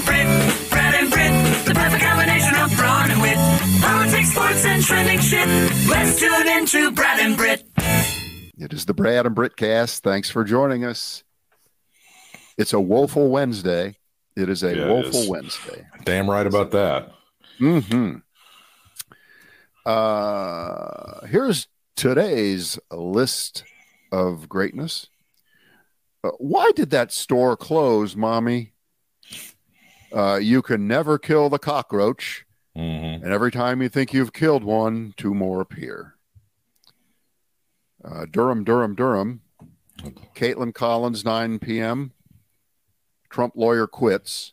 [0.00, 3.36] and Britt, Brad and Britt, the perfect combination of brawn and wit.
[3.82, 5.46] Politics, sports, and trending shit.
[5.88, 7.64] Let's tune into Brad and Britt.
[8.58, 10.02] It is the Brad and Britt cast.
[10.02, 11.24] Thanks for joining us.
[12.56, 13.96] It's a woeful Wednesday.
[14.36, 15.28] It is a Yeah, woeful is.
[15.28, 15.86] Wednesday.
[16.04, 17.12] Damn right about that.
[17.58, 18.16] Hmm.
[19.84, 23.64] Uh, here's today's list
[24.12, 25.08] of greatness.
[26.22, 28.72] Uh, why did that store close, mommy?
[30.12, 34.64] Uh, you can never kill the cockroach, hmm and every time you think you've killed
[34.64, 36.14] one, two more appear.
[38.02, 39.42] Uh, Durham, Durham, Durham.
[40.34, 42.12] Kaitlan Collins, 9 p.m.
[43.28, 44.52] Trump lawyer quits.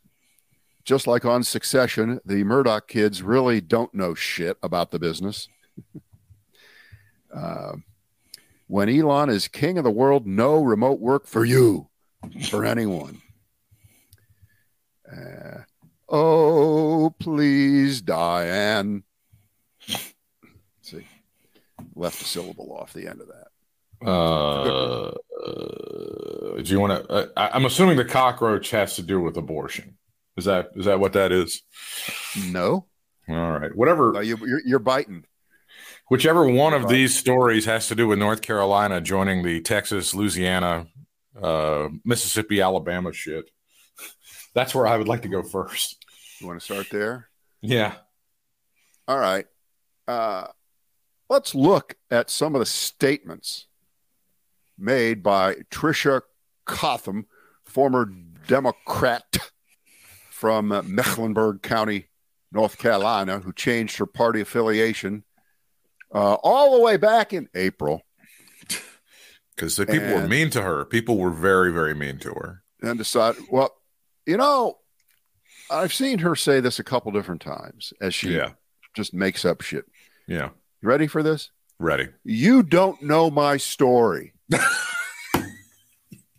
[0.83, 5.49] Just like on Succession, the Murdoch kids really don't know shit about the business.
[7.35, 7.73] uh,
[8.67, 11.89] when Elon is king of the world, no remote work for you,
[12.49, 13.21] for anyone.
[15.11, 15.61] Uh,
[16.09, 19.03] oh, please, Diane.
[20.81, 21.05] See,
[21.95, 23.47] left a syllable off the end of that.
[24.05, 25.11] Uh,
[25.43, 27.11] uh, do you want to?
[27.11, 29.97] Uh, I'm assuming the cockroach has to do with abortion.
[30.37, 31.63] Is that is that what that is?
[32.49, 32.85] No,
[33.27, 33.75] All right.
[33.75, 34.11] Whatever.
[34.13, 35.25] no you, you're, you're biting.
[36.09, 36.91] Whichever one of Right.
[36.91, 40.87] these stories has to do with North Carolina joining the Texas, Louisiana,
[41.41, 43.49] uh, Mississippi, Alabama shit.
[44.57, 46.03] That's where I would like to go first.
[46.41, 47.29] You want to start there?
[47.61, 47.93] Yeah.
[49.07, 49.45] All right.
[50.07, 50.47] Uh,
[51.29, 53.67] let's look at some of the statements
[54.75, 56.21] made by Tricia
[56.65, 57.27] Cotham,
[57.65, 58.11] former
[58.47, 59.37] Democrat
[60.31, 62.07] from Mecklenburg County,
[62.51, 65.23] North Carolina, who changed her party affiliation
[66.11, 68.01] uh, all the way back in April
[69.55, 70.83] Because the people were mean to her.
[70.83, 72.63] People were very, very mean to her.
[72.81, 73.76] and decided, well,
[74.27, 74.77] you know,
[75.71, 78.51] I've seen her say this a couple different times as she Yeah.
[78.95, 79.85] just makes up shit.
[80.27, 80.49] Yeah.
[80.81, 81.49] You ready for this?
[81.79, 82.09] Ready.
[82.23, 84.33] You don't know my story.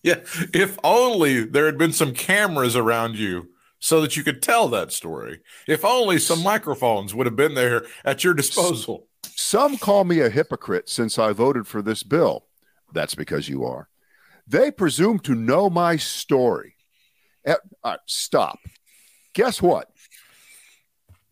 [0.02, 0.20] Yeah.
[0.54, 3.48] If only there had been some cameras around you
[3.80, 5.40] so that you could tell that story.
[5.66, 9.08] If only some microphones would have been there at your disposal.
[9.34, 12.46] Some call me a hypocrite since I voted for this bill.
[12.92, 13.88] That's because you are.
[14.46, 16.76] They presume to know my story.
[17.48, 18.58] Eh, stop.
[19.32, 19.88] Guess what?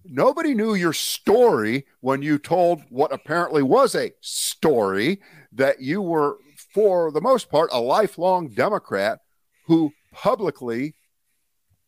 [0.03, 5.21] Nobody knew your story when you told what apparently was a story
[5.53, 6.39] that you were,
[6.73, 9.19] for the most part, a lifelong Democrat
[9.67, 10.95] who publicly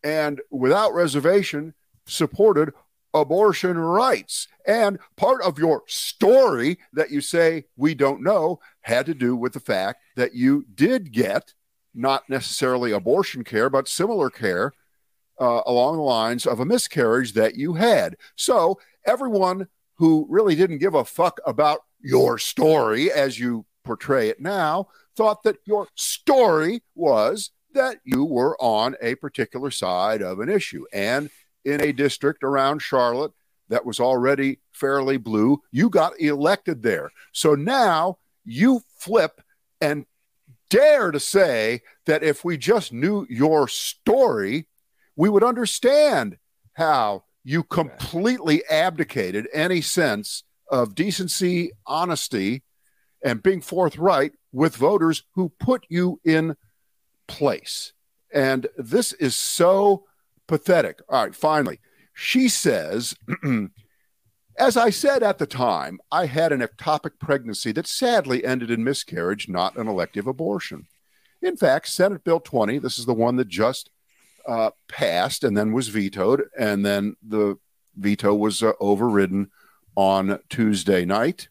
[0.03, 1.73] and without reservation
[2.05, 2.71] supported
[3.15, 4.47] abortion rights.
[4.67, 9.53] And part of your story that you say we don't know had to do with
[9.53, 11.55] the fact that you did get
[11.93, 14.73] not necessarily abortion care, but similar care
[15.39, 18.15] uh, along the lines of a miscarriage that you had.
[18.35, 24.39] So everyone who really didn't give a fuck about your story as you portray it
[24.39, 30.49] now thought that your story was that you were on a particular side of an
[30.49, 30.85] issue.
[30.93, 31.29] And
[31.65, 33.33] in a district around Charlotte
[33.67, 37.11] that was already fairly blue, you got elected there.
[37.33, 39.41] So now you flip
[39.81, 40.05] and
[40.69, 44.67] dare to say that if we just knew your story,
[45.15, 46.37] we would understand
[46.73, 52.63] how you completely abdicated any sense of decency, honesty,
[53.23, 56.55] and being forthright with voters who put you in
[57.27, 57.93] place.
[58.33, 60.05] And this is so
[60.47, 60.99] pathetic.
[61.09, 61.79] All right, finally,
[62.13, 63.15] she says,
[64.59, 68.83] as I said at the time, I had an ectopic pregnancy that sadly ended in
[68.83, 70.87] miscarriage, not an elective abortion.
[71.41, 73.89] In fact, Senate Bill 20, this is the one that just
[74.45, 77.57] uh, passed and then was vetoed, and then the
[77.95, 79.49] veto was uh, overridden
[79.95, 81.47] on Tuesday night.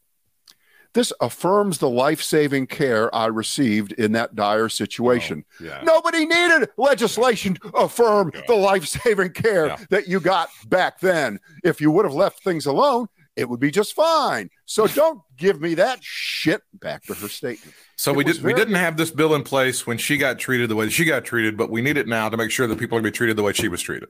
[0.94, 5.44] This affirms the life saving care I received in that dire situation.
[5.60, 5.80] Oh, yeah.
[5.84, 8.40] Nobody needed legislation to affirm Yeah.
[8.48, 9.76] the life saving care Yeah.
[9.90, 11.40] that you got back then.
[11.62, 13.06] If you would have left things alone,
[13.36, 14.50] it would be just fine.
[14.64, 16.62] So don't give me that shit.
[16.74, 17.74] Back to her statement.
[17.96, 20.38] So It we did we very- didn't have this bill in place when she got
[20.38, 22.78] treated the way she got treated, but we need it now to make sure that
[22.78, 24.08] people are going to be treated the way she was treated.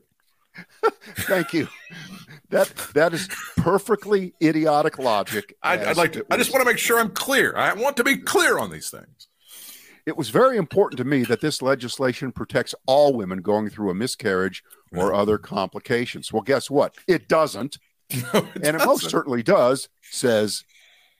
[1.16, 1.68] Thank you.
[2.50, 5.54] That that is perfectly idiotic logic.
[5.62, 6.24] I'd, I'd like to.
[6.30, 7.54] I just want to make sure I'm clear.
[7.56, 9.28] I want to be clear on these things.
[10.06, 13.94] It was very important to me that this legislation protects all women going through a
[13.94, 14.64] miscarriage
[14.96, 16.32] or other complications.
[16.32, 16.94] Well, guess what?
[17.06, 17.78] It doesn't.
[18.32, 20.64] No, it and it most certainly does, says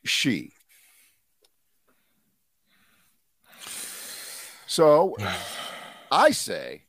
[0.06, 0.52] she.
[4.66, 5.14] So
[6.10, 6.84] I say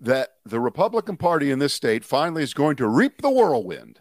[0.00, 4.00] that the Republican Party in this state finally is going to reap the whirlwind.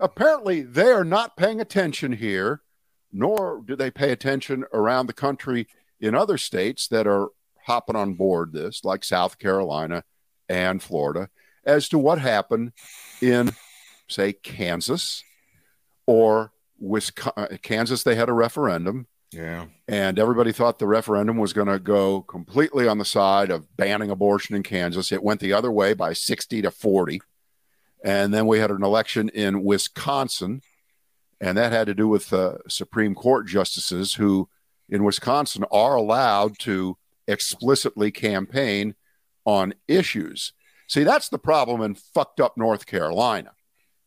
[0.00, 2.62] Apparently, they are not paying attention here,
[3.12, 5.68] nor do they pay attention around the country
[6.00, 7.28] in other states that are
[7.66, 10.02] hopping on board this, like South Carolina
[10.48, 11.28] and Florida,
[11.64, 12.72] as to what happened
[13.20, 13.52] in,
[14.08, 15.22] say, Kansas
[16.06, 17.32] or Wisconsin.
[17.36, 19.66] Uh, Kansas, they had a referendum Yeah.
[19.86, 24.10] and everybody thought the referendum was going to go completely on the side of banning
[24.10, 25.12] abortion in Kansas.
[25.12, 27.20] It went the other way by 60 to 40.
[28.02, 30.62] And then we had an election in Wisconsin,
[31.40, 34.48] and that had to do with uh, Supreme Court justices who,
[34.88, 36.96] in Wisconsin, are allowed to
[37.28, 38.94] explicitly campaign
[39.44, 40.52] on issues.
[40.88, 43.52] See, that's the problem in fucked up North Carolina.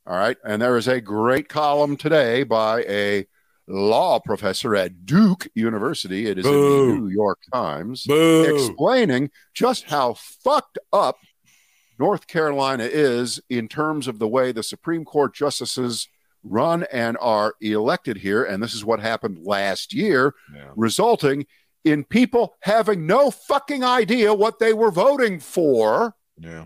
[0.05, 0.37] All right.
[0.43, 3.25] And there is a great column today by a
[3.67, 6.25] law professor at Duke University.
[6.27, 8.43] It is in the New York Times Boo.
[8.55, 11.17] explaining just how fucked up
[11.99, 16.07] North Carolina is in terms of the way the Supreme Court justices
[16.43, 18.43] run and are elected here.
[18.43, 20.71] And this is what happened last year, Yeah.
[20.75, 21.45] resulting
[21.85, 26.65] in people having no fucking idea what they were voting for Yeah.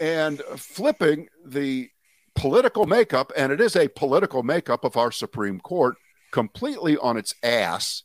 [0.00, 1.88] and flipping the
[2.34, 5.96] political makeup, and it is a political makeup of our Supreme Court
[6.30, 8.04] completely on its ass,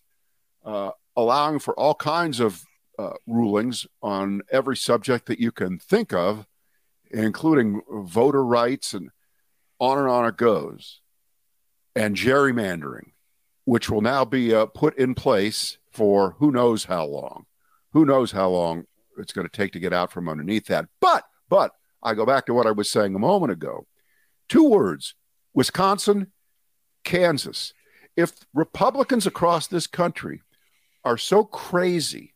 [0.66, 2.64] uh, allowing for all kinds of
[3.00, 6.46] uh, rulings on every subject that you can think of,
[7.12, 9.10] including voter rights and
[9.80, 11.02] on and on it goes,
[11.96, 13.12] and gerrymandering,
[13.66, 17.46] which will now be uh, put in place for who knows how long.
[17.94, 18.86] Who knows how long
[19.18, 20.86] it's going to take to get out from underneath that.
[21.00, 21.72] But, but
[22.04, 23.88] I go back to what I was saying a moment ago.
[24.50, 25.16] Two words
[25.54, 26.32] Wisconsin,
[27.04, 27.74] Kansas.
[28.16, 30.42] If Republicans across this country
[31.04, 32.34] are so crazy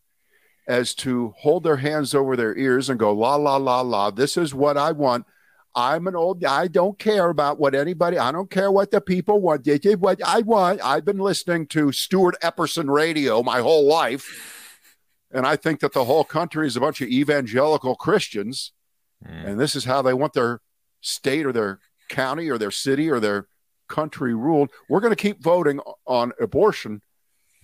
[0.68, 4.38] as to hold their hands over their ears and go, la, la, la, la, this
[4.38, 5.26] is what I want.
[5.74, 9.40] I'm an old, I don't care about what anybody, I don't care what the people
[9.40, 9.64] want.
[9.64, 10.82] They did what I want.
[10.84, 14.78] I've been listening to Stuart Epperson radio my whole life.
[15.32, 18.74] And I think that the whole country is a bunch of evangelical Christians
[19.24, 19.50] Mm.
[19.50, 20.62] and this is how they want their
[21.02, 21.80] state or their
[22.12, 23.48] county or their city or their
[23.88, 24.70] country ruled.
[24.88, 27.02] We're going to keep voting on abortion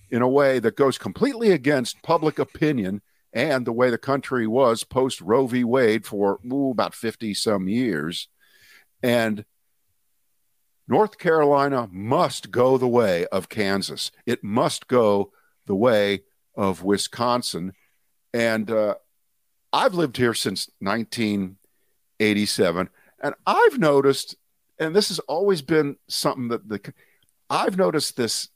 [0.09, 3.01] in a way that goes completely against public opinion
[3.33, 5.63] and the way the country was post Roe v.
[5.63, 8.27] Wade for ooh, about 50 some years.
[9.03, 9.45] And
[10.87, 14.11] North Carolina must go the way of Kansas.
[14.25, 15.33] It must go
[15.65, 16.23] the way
[16.55, 17.73] of Wisconsin.
[18.33, 18.95] And uh,
[19.73, 22.89] I've lived here since 1987,
[23.21, 24.35] and I've noticed,
[24.79, 26.93] and this has always been something that the
[27.49, 28.49] I've noticed this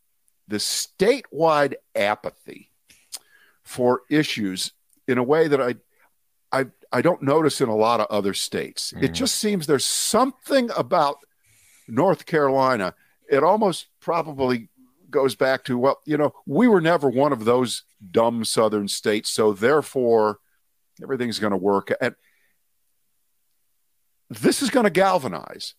[0.48, 0.66] this
[1.00, 2.70] statewide apathy
[3.64, 4.74] for issues
[5.08, 5.76] in a way that I
[6.52, 8.94] I I don't notice in a lot of other states.
[9.02, 9.14] It Mhm.
[9.14, 11.18] just seems there's something about
[11.88, 12.94] North Carolina.
[13.30, 14.68] It almost probably
[15.10, 19.30] goes back to well, you know, we were never one of those dumb southern states,
[19.30, 20.40] so therefore
[21.02, 21.92] everything's going to work.
[22.02, 22.16] And
[24.40, 25.76] this is going to galvanize.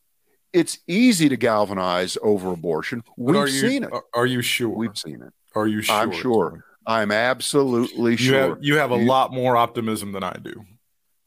[0.53, 3.03] It's easy to galvanize over abortion.
[3.17, 3.91] We've you, seen it.
[4.15, 4.69] Are, you sure?
[4.69, 5.33] We've seen it.
[5.55, 5.97] are you sure?
[5.97, 6.65] I'm sure.
[6.87, 8.41] I'm absolutely You sure.
[8.41, 10.65] have you have a You- lot more optimism than I do.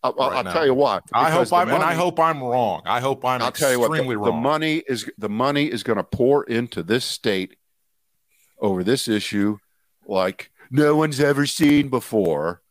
[0.04, 1.00] I'll, I'll- right tell you why.
[1.13, 2.83] I hope I'm and I hope I'm wrong.
[2.85, 3.90] I hope I'm I'll tell you what.
[3.90, 7.56] The, extremely the money is the money is going to pour into this state
[8.59, 9.57] over this issue
[10.06, 12.61] like no one's ever seen before,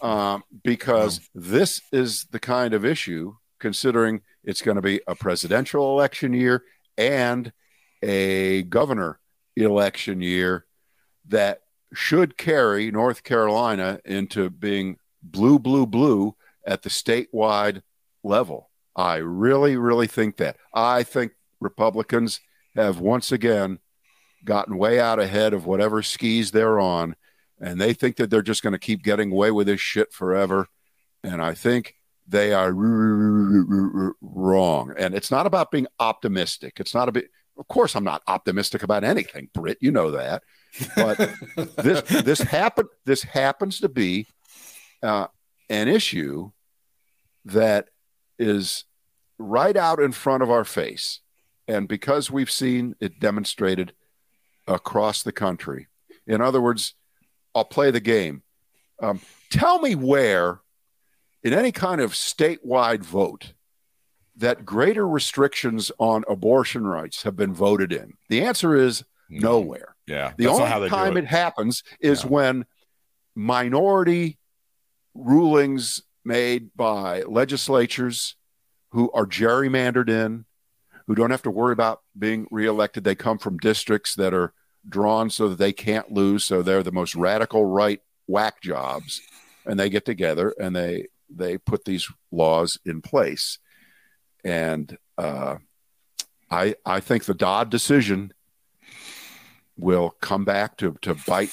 [0.00, 3.34] um, because this is the kind of issue.
[3.58, 6.64] Considering it's going to be a presidential election year
[6.96, 7.52] and
[8.02, 9.18] a governor
[9.56, 10.66] election year,
[11.26, 11.60] that
[11.92, 16.36] should carry North Carolina into being blue, blue, blue
[16.66, 17.82] at the statewide
[18.22, 18.70] level.
[18.94, 20.56] I really, really think that.
[20.74, 22.40] I think Republicans
[22.74, 23.78] have once again
[24.44, 27.16] gotten way out ahead of whatever skis they're on,
[27.60, 30.68] and they think that they're just going to keep getting away with this shit forever.
[31.24, 31.96] And I think
[32.28, 32.72] they are
[34.20, 34.94] wrong.
[34.98, 36.78] And it's not about being optimistic.
[36.78, 37.30] It's not a bit.
[37.58, 39.78] Of course, I'm not optimistic about anything, Britt.
[39.80, 40.42] You know that.
[40.94, 41.16] But
[41.76, 44.26] this this happen this happens to be
[45.02, 45.26] uh,
[45.70, 46.50] an issue
[47.46, 47.88] that
[48.38, 48.84] is
[49.38, 51.20] right out in front of our face,
[51.66, 53.92] and because we've seen it demonstrated
[54.66, 55.86] across the country.
[56.26, 56.94] In other words,
[57.54, 58.42] I'll play the game.
[59.00, 59.20] Um,
[59.50, 60.60] tell me where,
[61.42, 63.52] in any kind of statewide vote,
[64.36, 68.14] that greater restrictions on abortion rights have been voted in.
[68.28, 69.96] The answer is nowhere.
[70.06, 71.26] Yeah, The only time do it.
[71.26, 72.28] happens is Yeah.
[72.30, 72.66] when
[73.34, 74.38] minority
[75.14, 78.36] rulings made by legislatures
[78.90, 80.44] who are gerrymandered in,
[81.06, 83.04] who don't have to worry about being reelected.
[83.04, 84.52] They come from districts that are
[84.88, 86.44] drawn so that they can't lose.
[86.44, 89.20] So they're the most radical right whack jobs.
[89.66, 93.58] And they get together and they they put these laws in place.
[94.44, 95.56] And uh,
[96.50, 98.32] I I think the Dobbs decision
[99.76, 101.52] will come back to to bite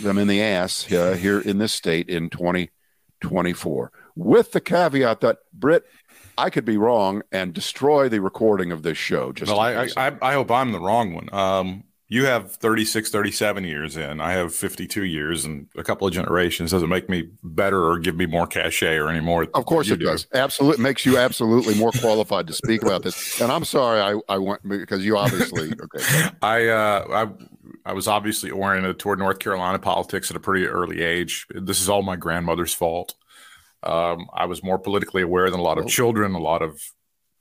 [0.00, 5.38] them in the ass uh, here in this state in 2024 with the caveat that
[5.52, 5.84] Britt
[6.36, 9.32] I could be wrong and destroy the recording of this show.
[9.32, 11.28] Just well, I, I, I hope I'm the wrong one.
[11.32, 14.20] Um, you have 36, 37 years in.
[14.20, 16.72] I have 52 years and a couple of generations.
[16.72, 19.44] Does it make me better or give me more cachet or any more?
[19.54, 20.04] Of course it do?
[20.04, 20.26] does.
[20.34, 20.82] Absolutely.
[20.82, 23.40] makes you absolutely more qualified to speak about this.
[23.40, 26.28] And I'm sorry I, I went because you obviously, okay.
[26.42, 31.00] I, uh, I, I was obviously oriented toward North Carolina politics at a pretty early
[31.00, 31.46] age.
[31.48, 33.14] This is all my grandmother's fault.
[33.82, 35.88] Um, I was more politically aware than a lot of oh.
[35.88, 36.78] children, a lot of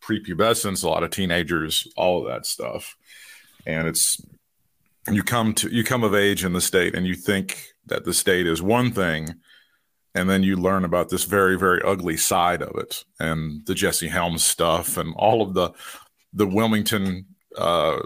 [0.01, 2.96] prepubescents, a lot of teenagers, all of that stuff.
[3.66, 4.22] And it's
[5.10, 8.13] you come to you come of age in the state and you think that the
[8.13, 9.34] state is one thing
[10.13, 14.08] and then you learn about this very very ugly side of it and the jesse
[14.08, 15.72] helms stuff and all of the
[16.34, 17.25] the wilmington
[17.58, 18.00] uh,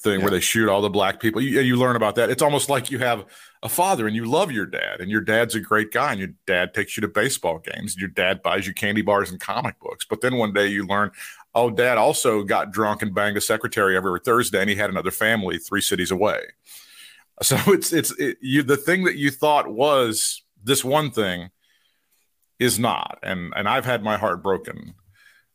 [0.00, 0.24] thing yeah.
[0.24, 1.40] where they shoot all the black people.
[1.40, 2.30] You, you learn about that.
[2.30, 3.24] It's almost like you have
[3.62, 6.30] a father and you love your dad and your dad's a great guy and your
[6.46, 9.78] dad takes you to baseball games and your dad buys you candy bars and comic
[9.80, 10.04] books.
[10.08, 11.10] But then one day you learn
[11.58, 15.10] oh, dad also got drunk and banged a secretary every Thursday, and he had another
[15.10, 16.40] family three cities away.
[17.42, 21.50] So it's it's it, you the thing that you thought was this one thing
[22.58, 24.94] is not, and and I've had my heart broken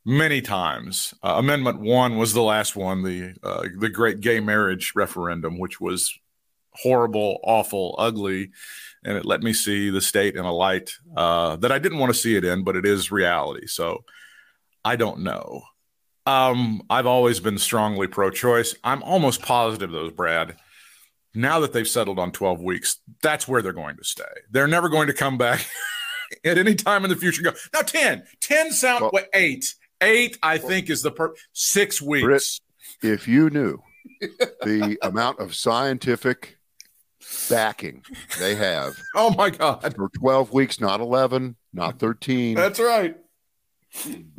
[0.05, 1.13] many times.
[1.23, 5.79] Uh, Amendment one was the last one, the uh, the great gay marriage referendum, which
[5.79, 6.17] was
[6.75, 8.51] horrible, awful, ugly,
[9.05, 12.13] and it let me see the state in a light uh, that I didn't want
[12.13, 13.67] to see it in, but it is reality.
[13.67, 14.03] So
[14.83, 15.63] I don't know.
[16.25, 18.75] Um, I've always been strongly pro-choice.
[18.83, 20.55] I'm almost positive those, Brad.
[21.35, 24.23] Now that they've settled on 12 weeks, that's where they're going to stay.
[24.51, 25.67] They're never going to come back
[26.45, 27.41] at any time in the future.
[27.41, 28.23] Go now 10.
[28.39, 29.73] 10 sound well, what eight.
[30.01, 32.23] Eight, I think, is the per six weeks.
[32.23, 33.81] Britt, if you knew
[34.19, 36.57] the amount of scientific
[37.49, 38.03] backing
[38.39, 38.93] they have.
[39.15, 39.81] Oh my God.
[39.95, 42.55] For 12 weeks, not 11, not 13.
[42.55, 43.15] That's right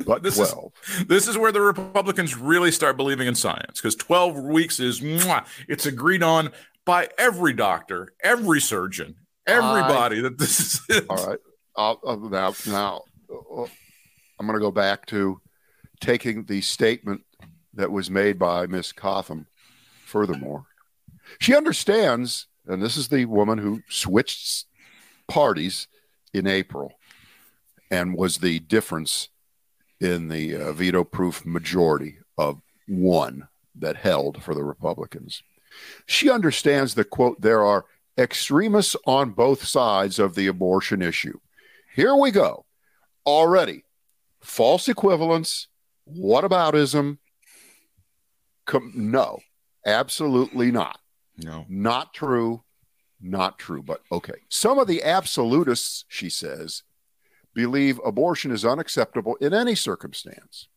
[0.05, 0.71] but this 12.
[0.99, 5.01] Is, this is where the Republicans really start believing in science because 12 weeks is,
[5.01, 6.51] mwah, it's agreed on
[6.85, 9.15] by every doctor, every surgeon,
[9.47, 11.05] everybody I, that this is it.
[11.09, 11.39] All right.
[11.75, 13.65] I'll, uh, now, now uh,
[14.39, 15.41] I'm going to go back to
[15.99, 17.23] taking the statement
[17.73, 19.47] that was made by Miss Cotham.
[20.05, 20.65] Furthermore,
[21.39, 24.65] she understands, and this is the woman who switched
[25.27, 25.87] parties
[26.33, 26.93] in April
[27.91, 29.29] and was the difference
[29.99, 35.41] in the uh, veto proof majority of one that held for the Republicans.
[36.05, 37.85] She understands that, quote, there are
[38.17, 41.37] extremists on both sides of the abortion issue.
[41.93, 42.65] Here we go.
[43.25, 43.83] Already,
[44.41, 45.67] false equivalence,
[46.09, 47.17] whataboutism.
[48.65, 49.39] Com- no,
[49.85, 50.99] absolutely not.
[51.37, 52.63] No, not true.
[53.21, 53.81] Not true.
[53.81, 54.33] But okay.
[54.49, 56.83] Some of the absolutists, she says,
[57.55, 60.67] believe abortion is unacceptable in any circumstance.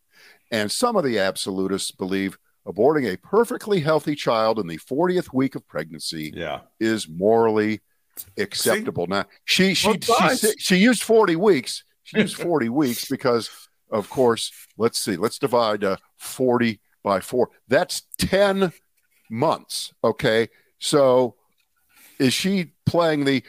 [0.51, 5.55] And some of the absolutists believe aborting a perfectly healthy child in the 40th week
[5.55, 6.61] of pregnancy yeah.
[6.79, 7.81] is morally
[8.37, 9.05] acceptable.
[9.05, 9.11] See?
[9.11, 11.83] Now, she she, she she used 40 weeks.
[12.03, 13.49] She used 40 weeks because
[13.91, 15.15] of course, let's see.
[15.15, 17.49] Let's divide uh, 40 by 4.
[17.67, 18.71] That's 10
[19.29, 20.49] months, okay?
[20.79, 21.35] So
[22.19, 23.43] is she playing the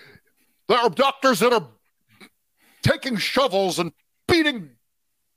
[0.69, 1.67] there are doctors that are
[2.83, 3.93] taking shovels and
[4.27, 4.71] beating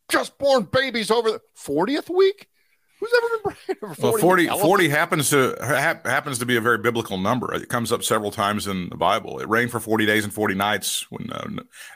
[0.09, 2.47] just born babies over the 40th week?
[2.99, 4.47] Who's ever been pregnant for 40?
[4.47, 7.53] Well, 40, 40 happens to ha- happens to be a very biblical number.
[7.53, 9.39] It comes up several times in the Bible.
[9.39, 11.49] It rained for 40 days and 40 nights when uh,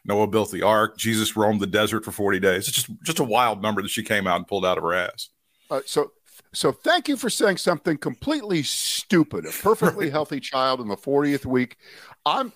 [0.04, 0.98] Noah built the ark.
[0.98, 2.68] Jesus roamed the desert for 40 days.
[2.68, 4.94] It's just just a wild number that she came out and pulled out of her
[4.94, 5.30] ass.
[5.72, 6.12] Uh, so
[6.54, 9.46] so thank you for saying something completely stupid.
[9.46, 11.78] A perfectly healthy child in the 40th week.
[12.26, 12.52] I'm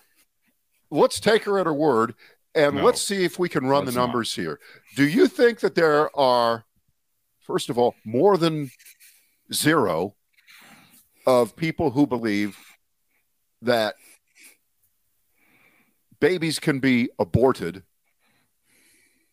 [0.90, 2.16] let's take her at her word
[2.54, 4.44] and no, let's see if we can run the numbers not.
[4.44, 4.60] here.
[4.96, 6.66] Do you think that there are,
[7.40, 8.72] first of all, more than
[9.54, 10.16] zero
[11.26, 12.58] of people who believe
[13.62, 13.96] that
[16.20, 17.84] babies can be aborted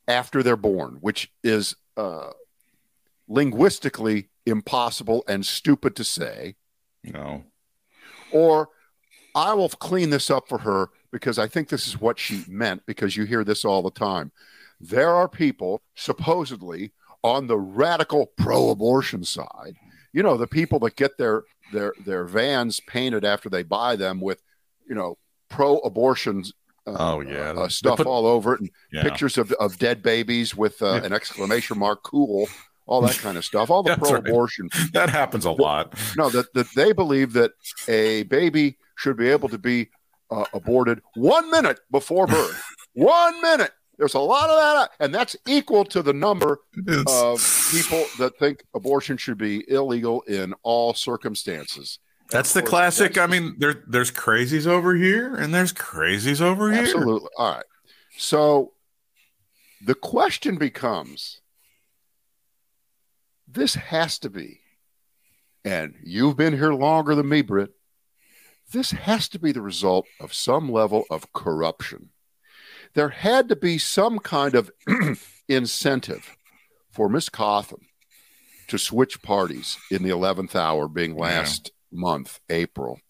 [0.07, 2.31] after they're born, which is uh,
[3.27, 6.55] linguistically impossible and stupid to say?
[7.03, 7.45] No.
[8.33, 8.69] Or
[9.35, 12.83] I will clean this up for her because I think this is what she meant
[12.87, 14.33] because you hear this all the time.
[14.81, 16.93] There are people supposedly
[17.25, 19.75] on the radical pro-abortion side.
[20.13, 24.21] You know, the people that get their their their vans painted after they buy them
[24.21, 24.41] with,
[24.89, 25.19] you know,
[25.51, 26.45] pro-abortion
[26.87, 27.51] uh, Oh, yeah.
[27.53, 29.03] uh, stuff put- all over it and Yeah.
[29.03, 32.49] pictures of, of dead babies with uh, an exclamation mark cool
[32.87, 35.93] all that kind of stuff all the pro-abortion That happens a lot.
[36.17, 37.51] no that, that they believe that
[37.89, 39.91] a baby should be able to be
[40.31, 45.35] uh, aborted one minute before birth one minute there's a lot of that and that's
[45.47, 46.61] equal to the number
[47.07, 51.99] of people that think abortion should be illegal in all circumstances
[52.31, 53.15] That's the classic.
[53.15, 56.83] that's- I mean, there there's crazies over here and there's crazies over here.
[56.83, 57.31] Absolutely.
[57.39, 57.65] All right.
[58.19, 58.73] So
[59.81, 61.41] the question becomes
[63.47, 64.61] this has to be,
[65.65, 67.71] and you've been here longer than me, Britt.
[68.73, 72.11] This has to be the result of some level of corruption.
[72.95, 74.71] There had to be some kind of
[75.49, 76.37] incentive
[76.91, 77.87] for Miss Cotham
[78.69, 81.23] to switch parties in the 11th hour, being Yeah.
[81.23, 83.01] last month, April,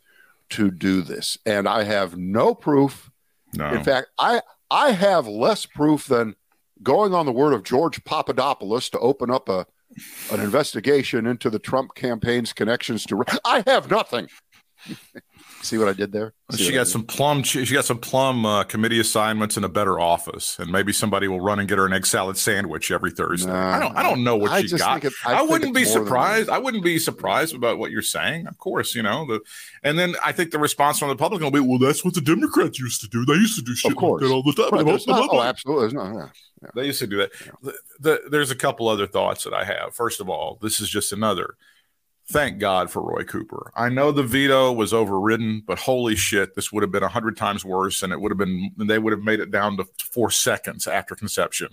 [0.51, 1.37] to do this.
[1.45, 3.11] And I have no proof
[3.55, 3.69] No.
[3.71, 6.37] in fact, I I have less proof than
[6.83, 9.67] going on the word of George Papadopoulos to open up a
[10.31, 13.25] an investigation into the Trump campaign's connections to.
[13.45, 14.29] I have nothing.
[15.69, 16.33] See what I did there?
[16.53, 17.43] See she got some plum.
[17.43, 21.29] She, she got some plum uh, committee assignments in a better office, and maybe somebody
[21.29, 23.53] will run and get her an egg salad sandwich every Thursday.
[23.53, 23.77] Nah.
[23.77, 23.95] I don't.
[23.99, 25.05] I don't know what I she got.
[25.05, 26.49] it- I, I wouldn't be surprised.
[26.49, 28.47] I wouldn't be surprised about what you're saying.
[28.47, 29.41] Of course, you know the.
[29.83, 32.23] And then I think the response from the public will be, "Well, that's what the
[32.23, 33.27] Democrats used to do.
[33.27, 34.23] They used to do shit course.
[34.23, 35.83] like that all the time." Right, not- oh, absolutely.
[35.83, 36.15] There's not,
[36.63, 36.69] yeah.
[36.75, 37.33] They used to do that.
[37.63, 39.95] The, the, there's a couple other thoughts that I have.
[39.95, 41.57] First of all, this is just another.
[42.31, 43.73] Thank God for Roy Cooper.
[43.75, 47.39] I know the veto was overridden, but holy shit, this would have been a hundred
[47.39, 48.71] times worse, and it would have been.
[48.77, 51.69] They would have made it down to four seconds after conception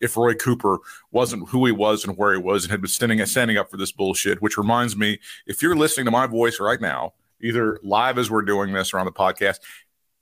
[0.00, 0.78] if Roy Cooper
[1.12, 3.76] wasn't who he was and where he was, and had been standing standing up for
[3.76, 4.42] this bullshit.
[4.42, 8.42] Which reminds me, if you're listening to my voice right now, either live as we're
[8.42, 9.60] doing this or on the podcast,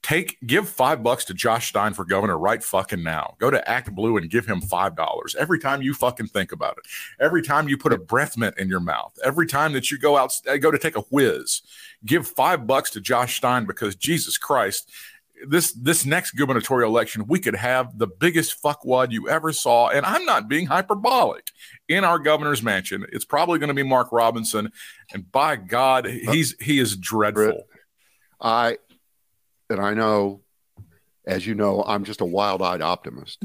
[0.08, 3.34] take give five bucks to Josh Stein for governor right fucking now.
[3.38, 6.84] Go to ActBlue and give him five dollars every time you fucking think about it.
[7.20, 9.18] Every time you put a breath mint in your mouth.
[9.22, 11.62] Every time that you go out uh, go to take a whiz,
[12.06, 14.90] give five bucks to Josh Stein because Jesus Christ.
[15.46, 20.04] This this next gubernatorial election, we could have the biggest fuckwad you ever saw, and
[20.04, 21.52] I'm not being hyperbolic.
[21.86, 24.72] In our governor's mansion, it's probably going to be Mark Robinson,
[25.12, 27.68] and by God, he's he is dreadful.
[28.40, 28.78] I
[29.70, 30.42] and I know,
[31.26, 33.38] as you know, I'm just a wild-eyed optimist.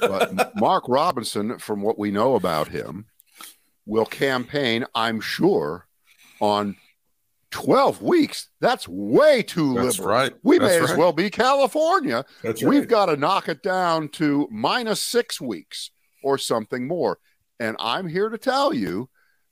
[0.00, 3.06] but Mark Robinson, from what we know about him,
[3.86, 5.86] will campaign, I'm sure,
[6.40, 6.76] on
[7.50, 8.48] 12 weeks.
[8.60, 10.16] That's way too That's liberal.
[10.16, 10.34] right.
[10.42, 12.24] We That's may as well be California.
[12.42, 15.90] That's We've got to knock it down to minus six weeks
[16.22, 17.18] or something more.
[17.60, 19.08] And I'm here to tell you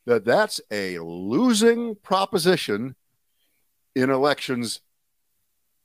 [0.07, 2.97] that that's a losing proposition
[3.95, 4.81] in elections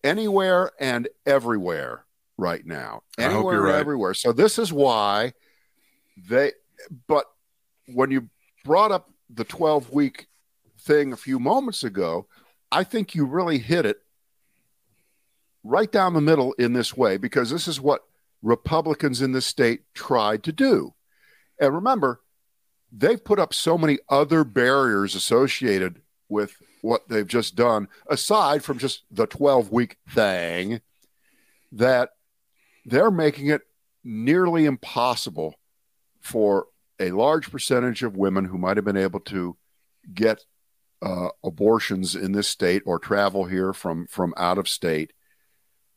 [0.08, 2.06] anywhere and everywhere
[2.38, 3.02] right now.
[3.18, 3.76] I hope Anywhere right.
[3.76, 4.14] everywhere.
[4.14, 5.34] So this is why
[6.30, 6.54] they,
[7.08, 7.26] but
[7.88, 8.30] when you
[8.64, 10.28] brought up the 12 week
[10.80, 12.28] thing a few moments ago,
[12.72, 13.98] I think you really hit it
[15.64, 18.02] right down the middle in this way because this is what
[18.42, 20.94] Republicans in this state tried to do.
[21.60, 22.22] And remember,
[22.92, 28.78] they've put up so many other barriers associated with what they've just done, aside from
[28.78, 30.82] just the 12 week thing,
[31.72, 32.12] that
[32.86, 33.62] they're making it
[34.04, 35.56] nearly impossible
[36.22, 36.68] for
[37.00, 39.58] a large percentage of women who might have been able to
[40.14, 40.44] get
[41.02, 45.14] uh, abortions in this state or travel here from from out of state.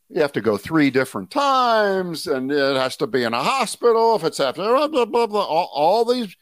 [0.08, 4.16] You have to go three different times and it has to be in a hospital
[4.16, 6.36] if it's after blah, blah, blah, blah, all, all these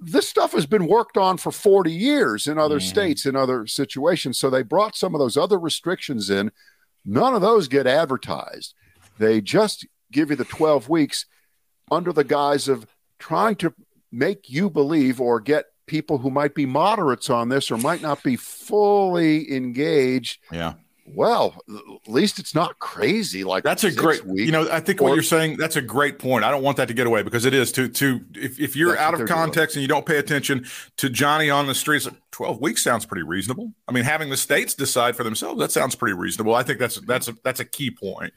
[0.00, 2.88] this stuff has been worked on for 40 years in other Mhm.
[2.88, 6.52] states in other situations so they brought some of those other restrictions in
[7.04, 8.74] none of those get advertised
[9.18, 11.26] they just give you the 12 weeks
[11.90, 12.86] under the guise of
[13.18, 13.74] trying to
[14.12, 18.22] make you believe or get people who might be moderates on this or might not
[18.22, 20.74] be fully engaged Yeah.
[21.14, 24.46] Well at least it's not crazy like That's a great, weeks.
[24.46, 26.44] you know, I think what you're saying, that's a great point.
[26.44, 28.96] I don't want that to get away because it is to, to, if, if you're
[28.98, 29.38] out of they're doing.
[29.38, 30.66] context and you don't pay attention
[30.98, 33.72] to Johnny on the streets, 12 weeks sounds pretty reasonable.
[33.86, 36.54] I mean, having the states decide for themselves, that sounds pretty reasonable.
[36.54, 38.32] I think that's, that's a, that's a key point.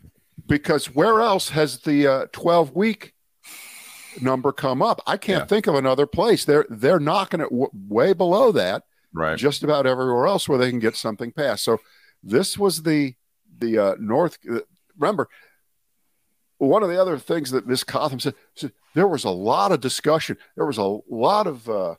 [0.47, 3.13] because where else has the uh, 12 week
[4.21, 5.45] number come up i can't Yeah.
[5.45, 9.37] think of another place they're they're knocking it w- way below that Right.
[9.37, 11.77] just about everywhere else where they can get something passed so
[12.23, 13.15] this was the
[13.59, 14.37] the uh, North.
[14.49, 14.59] Uh,
[14.97, 15.29] remember,
[16.57, 19.81] one of the other things that Miss Cotham said, said, there was a lot of
[19.81, 20.37] discussion.
[20.55, 21.95] There was a lot of uh,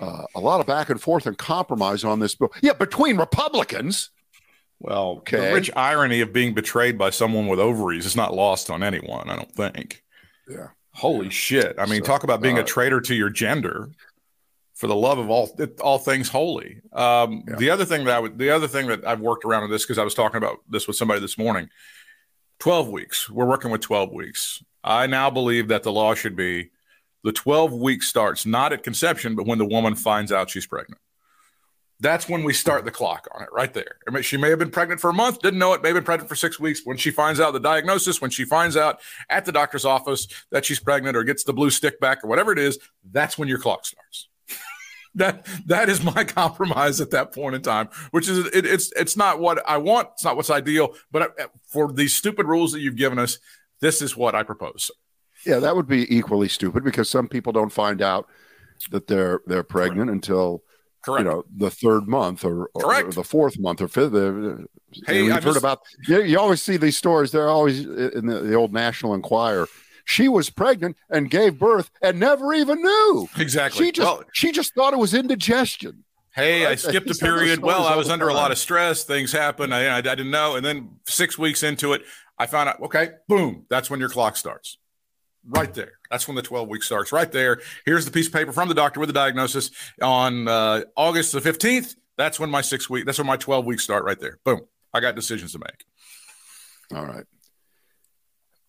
[0.00, 2.52] uh, a lot of back and forth and compromise on this bill.
[2.62, 4.10] Yeah, between Republicans.
[4.80, 5.48] Well, okay.
[5.48, 9.30] the rich irony of being betrayed by someone with ovaries is not lost on anyone.
[9.30, 10.02] I don't think.
[10.48, 10.68] Yeah.
[10.92, 11.32] Holy yeah.
[11.32, 11.76] shit!
[11.78, 13.88] I mean, so, talk about being uh, a traitor to your gender
[14.74, 16.80] for the love of all all things holy.
[16.92, 17.56] Um, yeah.
[17.56, 19.84] The other thing that I would, the other thing that I've worked around with this
[19.84, 21.70] because I was talking about this with somebody this morning.
[22.58, 23.30] Twelve weeks.
[23.30, 24.62] We're working with twelve weeks.
[24.82, 26.70] I now believe that the law should be
[27.22, 31.00] the twelve week starts not at conception, but when the woman finds out she's pregnant.
[32.00, 33.96] That's when we start the clock on it, right there.
[34.06, 35.94] I mean, she may have been pregnant for a month, didn't know it, may have
[35.94, 36.80] been pregnant for six weeks.
[36.84, 40.64] When she finds out the diagnosis, when she finds out at the doctor's office that
[40.64, 42.80] she's pregnant or gets the blue stick back or whatever it is,
[43.12, 44.28] that's when your clock starts
[45.14, 49.16] that that is my compromise at that point in time which is it, it's it's
[49.16, 52.80] not what i want it's not what's ideal but I, for these stupid rules that
[52.80, 53.38] you've given us
[53.80, 54.90] this is what i propose.
[55.46, 58.26] Yeah that would be equally stupid because some people don't find out
[58.90, 60.12] that they're they're pregnant Correct.
[60.12, 60.62] until
[61.04, 61.24] Correct.
[61.24, 64.14] you know the third month or, or, or the fourth month or fifth.
[64.14, 64.64] Uh,
[65.06, 67.30] hey, you've heard just, about you, you always see these stories.
[67.30, 69.68] They're always in the, the old national enquirer
[70.04, 73.28] she was pregnant and gave birth and never even knew.
[73.38, 73.86] Exactly.
[73.86, 76.04] She just well, she just thought it was indigestion.
[76.34, 76.72] Hey, right?
[76.72, 77.60] I skipped a period.
[77.60, 79.04] Well, I was under a lot of stress.
[79.04, 79.72] Things happened.
[79.72, 80.56] I, I, I didn't know.
[80.56, 82.02] And then six weeks into it,
[82.38, 84.78] I found out, okay, boom, that's when your clock starts.
[85.46, 85.92] Right there.
[86.10, 87.12] That's when the 12 week starts.
[87.12, 87.60] Right there.
[87.84, 89.70] Here's the piece of paper from the doctor with the diagnosis
[90.02, 91.94] on uh, August the 15th.
[92.16, 94.38] That's when my six week, that's when my 12 weeks start right there.
[94.42, 94.62] Boom.
[94.92, 95.84] I got decisions to make.
[96.98, 97.24] All right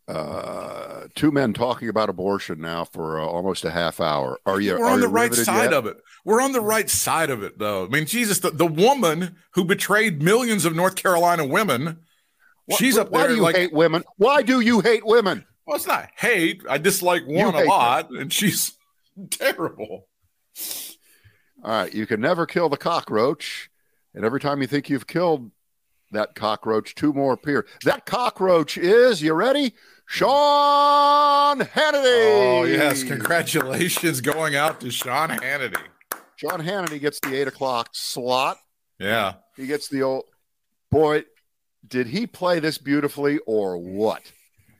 [0.07, 4.39] uh, two men talking about abortion now for uh, almost a half hour.
[4.45, 4.77] Are you?
[4.77, 5.73] We're on the right side yet?
[5.73, 5.97] of it.
[6.23, 7.85] We're on the right side of it, though.
[7.85, 11.99] I mean, Jesus, the, the woman who betrayed millions of North Carolina women,
[12.65, 13.27] what, she's up why there.
[13.27, 14.03] Why do you like, hate women?
[14.17, 15.45] Why do you hate women?
[15.65, 16.61] Well, it's not hate.
[16.69, 18.19] I dislike one a lot, them.
[18.19, 18.77] and she's
[19.31, 20.07] terrible.
[21.63, 23.71] All right, you can never kill the cockroach,
[24.13, 25.49] and every time you think you've killed
[26.11, 27.65] that cockroach, two more appear.
[27.83, 29.73] That cockroach is, you ready?
[30.05, 32.61] Sean Hannity.
[32.61, 33.03] Oh, yes.
[33.03, 35.81] Congratulations going out to Sean Hannity.
[36.35, 38.57] Sean Hannity gets the eight o'clock slot.
[38.99, 39.33] Yeah.
[39.55, 40.25] He gets the old
[40.91, 41.23] boy.
[41.87, 44.31] Did he play this beautifully or what?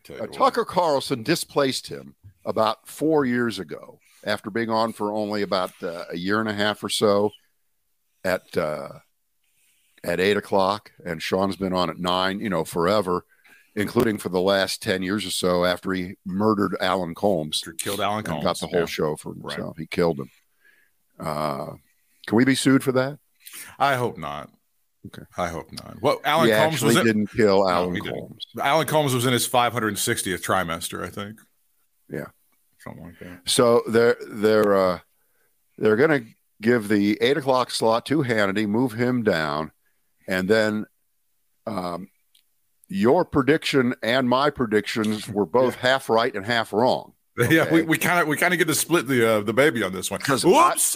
[0.10, 5.72] Uh, Tucker Carlson displaced him about four years ago after being on for only about
[5.82, 7.32] uh, a year and a half or so
[8.24, 8.90] at uh,
[10.04, 13.26] at eight o'clock, and Sean's been on at nine, you know, forever
[13.76, 17.62] including for the last 10 years or so after he murdered Alan Colmes.
[17.62, 18.44] After killed Alan Colmes.
[18.44, 18.86] Got the whole yeah.
[18.86, 19.78] show for himself.
[19.78, 19.82] Right.
[19.82, 20.30] He killed him.
[21.20, 21.74] Uh,
[22.26, 23.20] can we be sued for that?
[23.78, 24.50] I hope not.
[25.08, 25.24] Okay.
[25.38, 26.02] I hope not.
[26.02, 28.46] Well, Alan he Colmes was in, didn't kill Alan no, Colmes.
[28.56, 28.68] Didn't.
[28.68, 31.40] Alan Colmes was in his 560th trimester, I think.
[32.10, 32.26] Yeah.
[32.80, 33.42] Something like that.
[33.46, 35.00] So they're they're uh,
[35.78, 36.30] they're going to
[36.62, 39.72] give the eight o'clock slot to Hannity, move him down,
[40.28, 40.86] and then
[41.66, 42.10] um,
[42.88, 47.14] your prediction and my predictions were both half right and half wrong.
[47.40, 47.56] Okay?
[47.56, 49.92] Yeah, we kind of we kind of get to split the uh, the baby on
[49.92, 50.22] this one.
[50.22, 50.96] Whoops,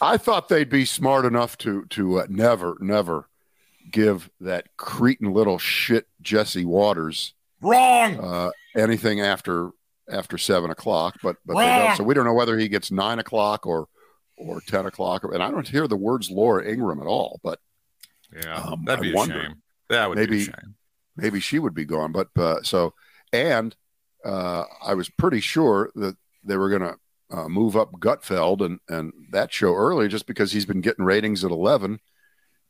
[0.00, 3.28] I, I, thought they'd be smart enough to to uh, never never
[3.90, 9.72] give that cretin little shit Jesse Watters wrong uh, anything after
[10.08, 11.16] after seven o'clock.
[11.22, 13.88] But but don't, so we don't know whether he gets nine o'clock or
[14.38, 15.24] or ten o'clock.
[15.24, 17.40] And I don't hear the words Laura Ingraham at all.
[17.44, 17.60] But
[18.34, 19.62] yeah, um, that'd be I a wonder, shame.
[19.90, 20.76] That would maybe, be a shame
[21.16, 22.12] maybe she would be gone.
[22.12, 22.94] But uh, so,
[23.32, 23.74] and
[24.24, 26.96] uh, I was pretty sure that they were going to
[27.30, 31.44] uh, move up Gutfeld and and that show early just because he's been getting ratings
[31.44, 32.00] at eleven,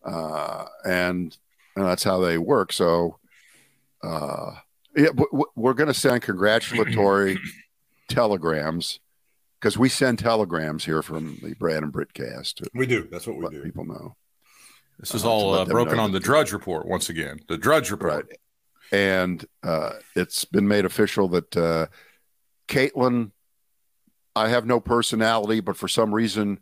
[0.04, 1.37] uh, and,
[1.76, 2.72] and that's how they work.
[2.72, 3.18] So,
[4.02, 4.52] uh,
[4.96, 5.09] yeah,
[5.57, 7.38] we're going to send congratulatory
[8.09, 9.00] telegrams
[9.61, 12.62] because we send telegrams here from the Brad and Britt cast.
[12.74, 13.09] We do.
[13.11, 13.62] That's what we do.
[13.62, 14.14] People know.
[14.98, 17.40] This is uh, all uh, broken on the Drudge Report once again.
[17.48, 18.26] The Drudge Report.
[18.26, 18.38] Right.
[18.92, 21.87] And uh, it's been made official that uh,
[22.68, 23.33] Kaitlan,
[24.37, 26.61] I have no personality, but for some reason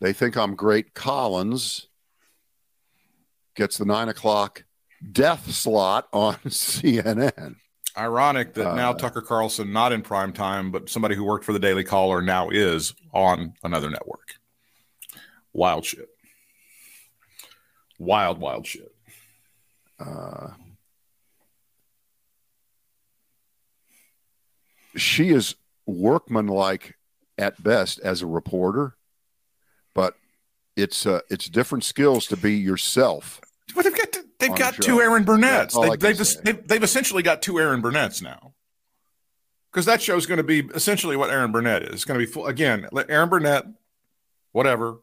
[0.00, 0.94] they think I'm great.
[0.94, 1.88] Collins
[3.54, 4.64] gets the nine o'clock
[5.12, 7.56] death slot on CNN.
[7.96, 11.52] Ironic that now uh, Tucker Carlson, not in prime time, but somebody who worked for
[11.52, 14.34] the Daily Caller, now is on another network.
[15.52, 16.08] Wild shit.
[18.04, 18.94] Wild, wild shit.
[19.98, 20.50] Uh,
[24.96, 25.54] she is
[25.86, 26.94] workmanlike
[27.38, 28.96] at best as a reporter,
[29.94, 30.14] but
[30.76, 33.40] it's uh, it's different skills to be yourself.
[33.74, 35.00] But they've got to, They've got two.
[35.00, 35.74] Erin Burnett's.
[35.74, 38.52] That's all I They, can they've, they've they've essentially got two Erin Burnett's now.
[39.70, 41.94] Because that show's going to be essentially what Erin Burnett is.
[41.94, 43.64] It's going to be full, again let Erin Burnett,
[44.52, 44.98] whatever.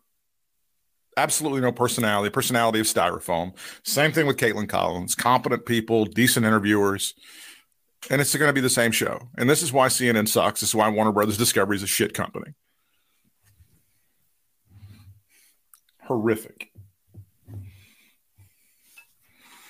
[1.17, 2.29] Absolutely no personality.
[2.29, 3.53] Personality of styrofoam.
[3.83, 5.13] Same thing with Kaitlan Collins.
[5.15, 7.13] Competent people, decent interviewers,
[8.09, 9.19] and it's going to be the same show.
[9.37, 10.61] And this is why CNN sucks.
[10.61, 12.53] This is why Warner Brothers Discovery is a shit company.
[16.03, 16.71] Horrific.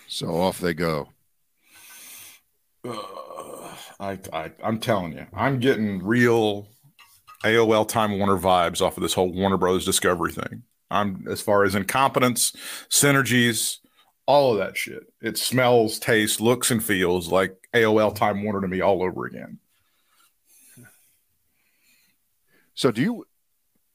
[0.08, 1.10] So off they go.
[2.88, 2.98] Uh,
[4.00, 6.68] I, I I'm telling you, I'm getting real
[7.44, 10.64] AOL Time Warner vibes off of this whole Warner Brothers Discovery thing.
[10.92, 12.52] I'm as far as incompetence,
[12.90, 13.78] synergies,
[14.26, 15.12] all of that shit.
[15.22, 19.60] It smells, tastes, looks, and feels like AOL Time Warner to me all over again.
[22.74, 23.26] So do you?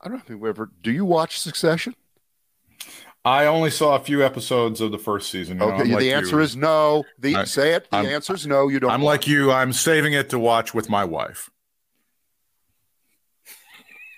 [0.01, 0.71] I don't know if you ever.
[0.83, 1.95] Do you watch Succession?
[3.25, 5.57] I only saw a few episodes of the first season.
[5.59, 6.43] you know, Okay, I'm the like answer you.
[6.43, 7.05] is no.
[7.19, 7.91] The I- say it.
[7.91, 8.69] The I'm- answer is no.
[8.69, 8.91] You don't.
[8.93, 9.51] I'm like you.
[9.51, 11.51] I'm saving it to watch with my wife.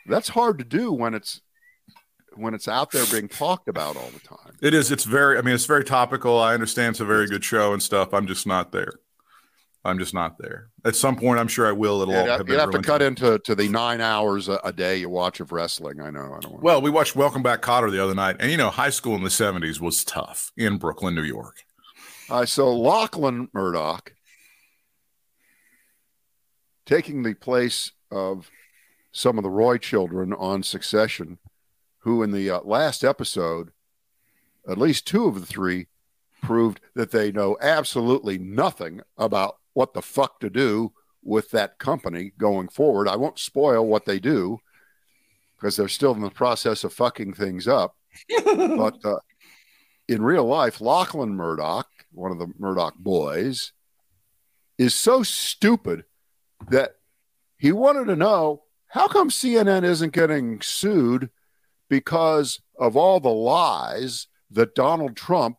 [0.07, 1.41] That's hard to do when it's
[2.39, 4.57] when it's out there being talked about all the time.
[4.61, 4.91] It is.
[4.91, 5.39] It's very.
[5.39, 6.39] I mean, it's very topical.
[6.39, 8.13] I understand it's a very good show and stuff.
[8.13, 8.93] I'm just not there.
[9.85, 10.71] I'm just not there.
[10.85, 12.03] At some point, I'm sure I will.
[12.03, 14.61] It'll all You'd have have, you'd have to cut into to the nine hours a,
[14.65, 16.01] a day you watch of wrestling.
[16.01, 16.35] I know.
[16.37, 16.63] I don't want.
[16.63, 19.23] Well, we watched Welcome Back, Kotter the other night, and you know, high school in
[19.23, 21.65] the '70s was tough in Brooklyn, New York.
[22.29, 24.13] Uh, so Lachlan Murdoch
[26.85, 28.51] taking the place of
[29.13, 31.39] some of the Roy children on Succession,
[32.01, 33.71] who in the uh, last episode,
[34.69, 35.87] at least two of the three
[36.43, 42.33] proved that they know absolutely nothing about what the fuck to do with that company
[42.39, 43.09] going forward.
[43.09, 44.59] I won't spoil what they do
[45.57, 47.97] because they're still in the process of fucking things up.
[48.45, 49.19] but uh,
[50.09, 53.73] in real life, Lachlan Murdoch, one of the Murdoch boys,
[54.79, 56.05] is so stupid
[56.71, 56.93] that
[57.59, 61.31] he wanted to know how come CNN isn't getting sued
[61.89, 65.59] because of all the lies that Donald Trump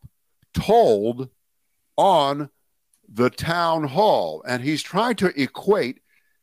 [0.54, 1.28] told
[1.96, 2.50] on
[3.08, 4.42] the town hall.
[4.46, 6.00] And he's trying to equate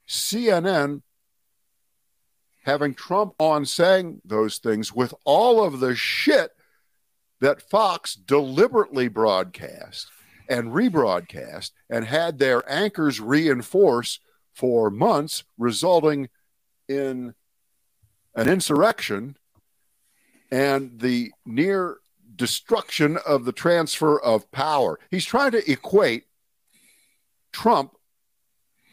[0.08, 1.02] CNN
[2.63, 6.52] having Trump on saying those things with all of the shit
[7.39, 10.08] that Fox deliberately broadcast
[10.50, 14.19] and rebroadcast and had their anchors reinforce
[14.54, 16.30] for months, resulting
[16.88, 17.34] in
[18.36, 19.38] an insurrection
[20.51, 21.97] and the near
[22.36, 24.99] destruction of the transfer of power.
[25.10, 26.25] He's trying to equate
[27.51, 27.93] Trump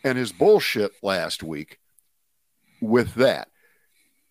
[0.02, 1.78] and his bullshit last week
[2.80, 3.48] with that.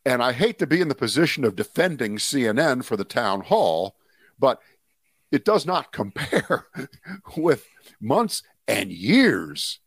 [0.06, 3.96] And I hate to be in the position of defending CNN for the town hall,
[4.38, 4.60] but
[5.32, 6.68] it does not compare
[7.38, 7.66] with
[8.02, 9.80] months and years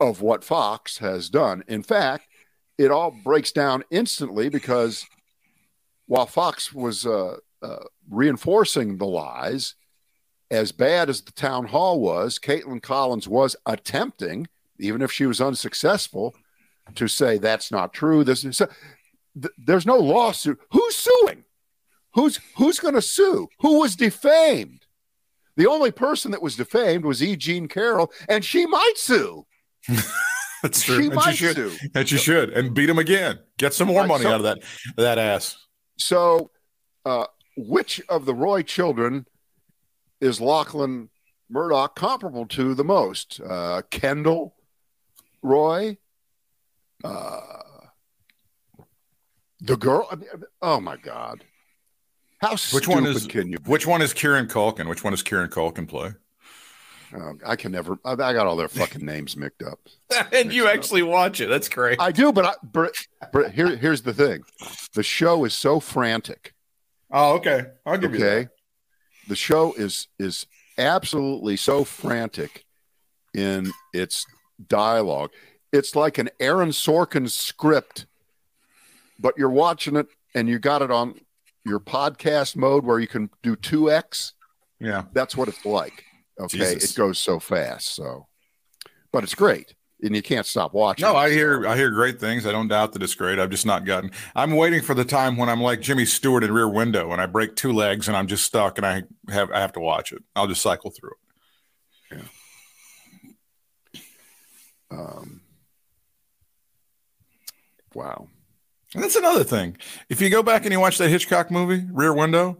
[0.00, 1.62] of what Fox has done.
[1.68, 2.26] In fact,
[2.76, 5.06] it all breaks down instantly because
[6.08, 9.74] while Fox was uh, uh, reinforcing the lies,
[10.50, 14.48] as bad as the town hall was, Kaitlan Collins was attempting,
[14.80, 16.34] even if she was unsuccessful,
[16.96, 18.24] to say that's not true.
[18.24, 20.58] This is, th- there's no lawsuit.
[20.72, 21.44] Who's suing?
[22.14, 23.46] Who's who's going to sue?
[23.60, 24.86] Who was defamed?
[25.56, 27.36] The only person that was defamed was E.
[27.36, 29.46] Jean Carroll, and she might sue.
[30.62, 31.04] That's She true.
[31.06, 31.56] and might she should.
[31.56, 31.88] sue.
[31.94, 32.50] And she should.
[32.50, 33.38] And beat him again.
[33.58, 34.58] Get some more money out of that
[34.96, 35.56] that ass.
[35.98, 36.50] So,
[37.04, 39.26] uh, which of the Roy children
[40.20, 41.10] is Lachlan
[41.50, 43.40] Murdoch comparable to the most?
[43.40, 44.54] Uh, Kendall
[45.42, 45.98] Roy?
[47.02, 47.40] Uh,
[49.60, 50.08] the girl?
[50.62, 51.44] Oh my God.
[52.40, 54.88] How Which stupid one is can you which one is Kieran Culkin?
[54.88, 56.12] Which one is Kieran Culkin play?
[57.16, 57.98] Oh, I can never.
[58.04, 59.78] I, I got all their fucking names mixed up.
[60.32, 61.48] and you actually watch it.
[61.48, 62.00] That's great.
[62.00, 62.94] I do, but I, but,
[63.32, 64.44] but here, here's the thing:
[64.94, 66.54] the show is so frantic.
[67.10, 67.66] Oh, okay.
[67.86, 68.26] I'll give you that.
[68.26, 68.48] Okay,
[69.28, 72.64] the show is is absolutely so frantic
[73.34, 74.26] in its
[74.68, 75.30] dialogue.
[75.72, 78.06] It's like an Aaron Sorkin script,
[79.18, 81.20] but you're watching it and you got it on
[81.64, 84.34] your podcast mode where you can do two X.
[84.80, 85.04] Yeah.
[85.12, 86.04] That's what it's like.
[86.40, 86.92] Okay, Jesus.
[86.92, 87.94] it goes so fast.
[87.94, 88.26] So,
[89.12, 91.04] but it's great, and you can't stop watching.
[91.04, 91.16] No.
[91.16, 92.46] I hear I hear great things.
[92.46, 93.38] I don't doubt that it's great.
[93.38, 94.10] I've just not gotten.
[94.36, 97.26] I'm waiting for the time when I'm like Jimmy Stewart in Rear Window and I
[97.26, 100.22] break two legs and I'm just stuck and I have I have to watch it.
[100.36, 101.12] I'll just cycle through
[102.12, 102.22] it.
[103.92, 104.00] Yeah.
[104.90, 105.42] Um,
[107.94, 108.28] wow.
[108.94, 109.76] And that's another thing.
[110.08, 112.58] If you go back and you watch that Hitchcock movie, Rear Window,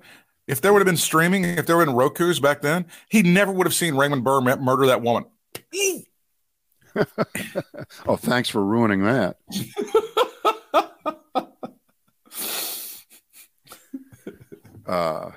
[0.49, 3.23] if there would have been streaming, if there would have been Roku's back then, he
[3.23, 5.27] never would have seen Raymond Burr murder that woman.
[8.07, 9.37] oh, thanks for ruining that.
[14.87, 15.31] uh,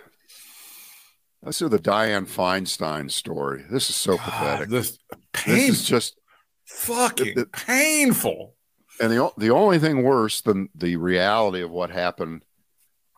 [1.44, 3.66] let's do the Dianne Feinstein story.
[3.70, 4.70] This is so God, pathetic.
[4.70, 4.98] This,
[5.46, 6.18] This is just
[6.66, 8.56] fucking painful.
[9.00, 12.44] and the the only thing worse than the reality of what happened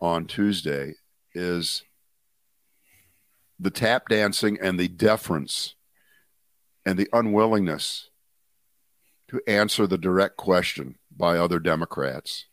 [0.01, 0.95] on Tuesday
[1.33, 1.83] is
[3.59, 5.75] the tap dancing and the deference
[6.85, 8.09] and the unwillingness
[9.29, 12.45] to answer the direct question by other Democrats.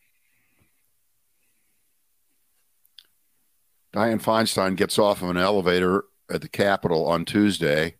[3.92, 7.96] Dianne Feinstein gets off of an elevator at the Capitol on Tuesday.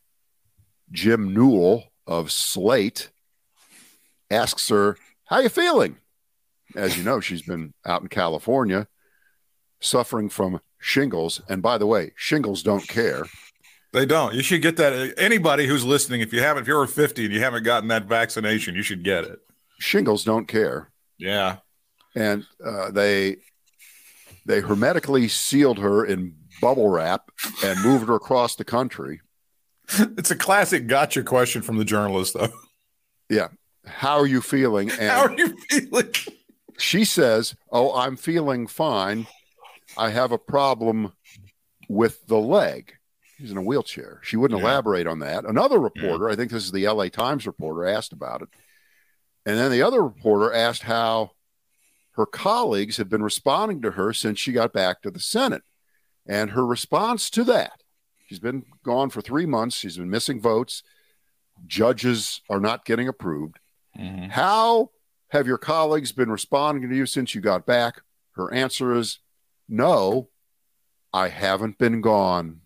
[0.93, 3.11] Jim Newell of Slate
[4.31, 5.99] asks her, "How are you feeling?"
[6.77, 8.87] As you know, she's been out in California
[9.81, 13.25] suffering from shingles, and by the way, shingles don't care.
[13.93, 14.35] They don't.
[14.35, 15.14] You should get that.
[15.19, 18.75] Anybody who's listening, if you haven't, if you're 50 and you haven't gotten that vaccination,
[18.75, 19.38] you should get it.
[19.79, 21.57] Shingles don't care, Yeah.
[22.14, 23.37] and uh, they
[24.47, 27.31] they hermetically sealed her in bubble wrap
[27.64, 29.21] and moved her across the country.
[30.19, 32.53] It's a classic gotcha question from the journalist, though.
[33.29, 33.49] Yeah.
[33.87, 34.90] How are you feeling?
[35.01, 36.12] And How are you feeling?
[36.79, 39.27] she says, "Oh, I'm feeling fine.
[40.01, 41.13] I have a problem
[41.89, 42.95] with the leg."
[43.39, 44.21] He's in a wheelchair.
[44.23, 44.67] She wouldn't Yeah.
[44.67, 45.45] elaborate on that.
[45.45, 48.49] Another reporter, I think this is the LA Times reporter, asked about it.
[49.47, 51.33] And then the other reporter asked how
[52.13, 55.63] her colleagues had been responding to her since she got back to the Senate.
[56.27, 57.83] And her response to that
[58.27, 60.83] she's been gone for three months, she's been missing votes,
[61.67, 63.59] judges are not getting approved.
[63.99, 64.31] Mm-hmm.
[64.31, 64.91] How
[65.29, 68.03] have your colleagues been responding to you since you got back?
[68.33, 69.19] Her answer is
[69.70, 70.28] no,
[71.12, 72.61] I haven't been gone.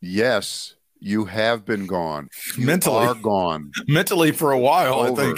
[0.00, 2.28] Yes, you have been gone.
[2.56, 3.06] You Mentally.
[3.06, 3.70] are gone.
[3.86, 5.22] Mentally, for a while, Over.
[5.22, 5.34] I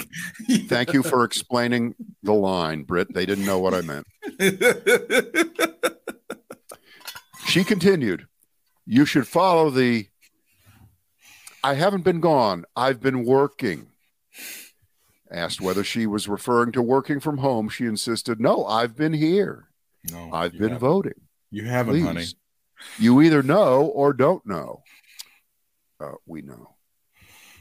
[0.47, 0.67] think.
[0.69, 3.13] Thank you for explaining the line, Britt.
[3.13, 4.07] They didn't know what I meant.
[7.47, 8.27] She continued,
[8.85, 10.07] You should follow the
[11.63, 12.65] I haven't been gone.
[12.75, 13.87] I've been working.
[15.35, 19.67] Asked whether she was referring to working from home, she insisted, No, I've been here.
[20.09, 20.79] no, I've been haven't.
[20.79, 21.13] voting.
[21.51, 22.05] You haven't, Please.
[22.05, 22.25] honey.
[22.97, 24.83] You either know or don't know.
[25.99, 26.75] Uh, we know.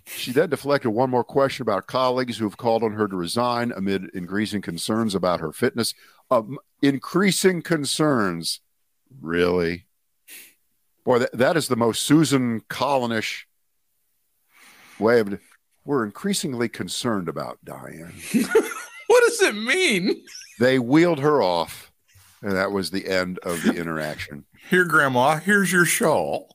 [0.06, 4.04] She then deflected one more question about colleagues who've called on her to resign amid
[4.14, 5.94] increasing concerns about her fitness.
[6.30, 8.60] Um, increasing concerns.
[9.20, 9.86] Really?
[11.04, 13.44] Boy, that, that is the most Susan Collinish
[15.00, 15.40] way of.
[15.84, 18.70] We're increasingly concerned about Dianne.
[19.06, 20.24] What does it mean?
[20.58, 21.92] They wheeled her off,
[22.42, 24.44] and that was the end of the interaction.
[24.70, 26.54] Here, Grandma, here's your shawl.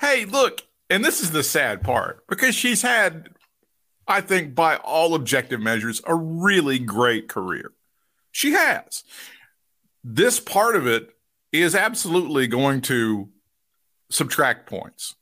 [0.00, 3.28] hey, look, and this is the sad part because she's had,
[4.08, 7.72] I think, by all objective measures, a really great career.
[8.32, 9.04] She has.
[10.02, 11.10] This part of it
[11.52, 13.28] is absolutely going to
[14.10, 15.16] subtract points.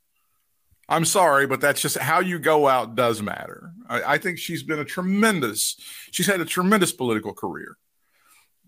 [0.88, 3.72] I'm sorry, but that's just how you go out does matter.
[3.88, 5.76] I, I think she's been a tremendous,
[6.10, 7.76] she's had a tremendous political career.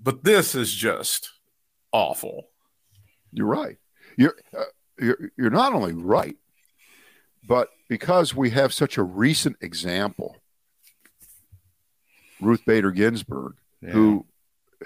[0.02, 1.30] But this is just
[1.92, 2.48] awful.
[3.33, 3.76] You're right.
[4.16, 4.64] You're uh,
[4.98, 6.37] you're you're not only right,
[7.46, 10.37] but because we have such a recent example,
[12.40, 14.26] Ruth Bader Ginsburg, who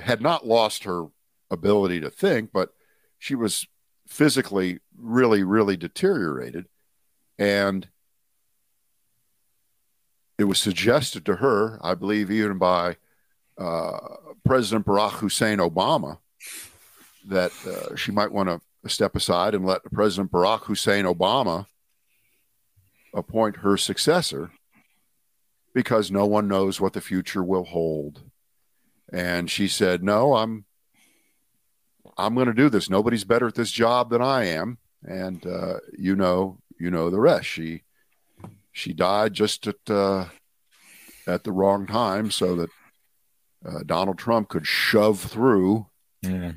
[0.00, 1.06] had not lost her
[1.50, 2.70] ability to think, but
[3.18, 3.66] she was
[4.06, 6.66] physically really, really deteriorated,
[7.38, 7.88] and
[10.38, 12.96] it was suggested to her, I believe, even by
[13.56, 13.98] uh,
[14.44, 16.18] President Barack Hussein Obama,
[17.26, 21.66] that uh, she might want to step aside and let President Barack Hussein Obama
[23.14, 24.50] appoint her successor
[25.72, 28.22] because no one knows what the future will hold.
[29.12, 30.64] And she said, "No, I'm
[32.18, 32.90] I'm going to do this.
[32.90, 37.20] Nobody's better at this job than I am." And uh, you know, you know the
[37.20, 37.46] rest.
[37.46, 37.82] She
[38.72, 40.26] she died just at uh,
[41.26, 42.70] at the wrong time, so that
[43.66, 45.86] uh, Donald Trump could shove through
[46.22, 46.52] Yeah.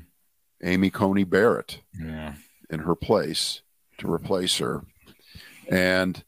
[0.62, 2.34] Amy Coney Barrett Yeah.
[2.70, 3.62] in her place
[3.98, 4.84] to replace her.
[5.70, 6.22] And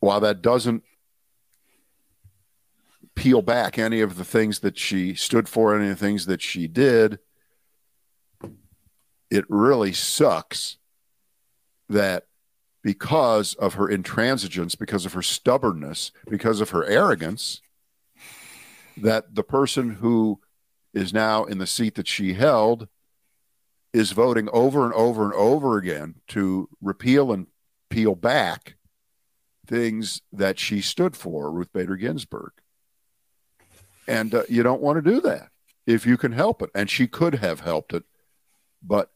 [0.00, 0.82] while that doesn't
[3.14, 6.42] peel back any of the things that she stood for, any of the things that
[6.42, 7.18] she did,
[9.30, 10.76] it really sucks
[11.88, 12.26] that
[12.84, 17.62] because of her intransigence, because of her stubbornness, because of her arrogance,
[18.98, 20.38] that the person who
[20.92, 22.86] is now in the seat that she held
[23.94, 27.46] is voting over and over and over again to repeal and
[27.88, 28.76] peel back
[29.66, 32.52] things that she stood for, Ruth Bader Ginsburg.
[34.06, 35.48] And uh, you don't want to do that
[35.86, 36.68] if you can help it.
[36.74, 38.04] And she could have helped it,
[38.82, 39.10] but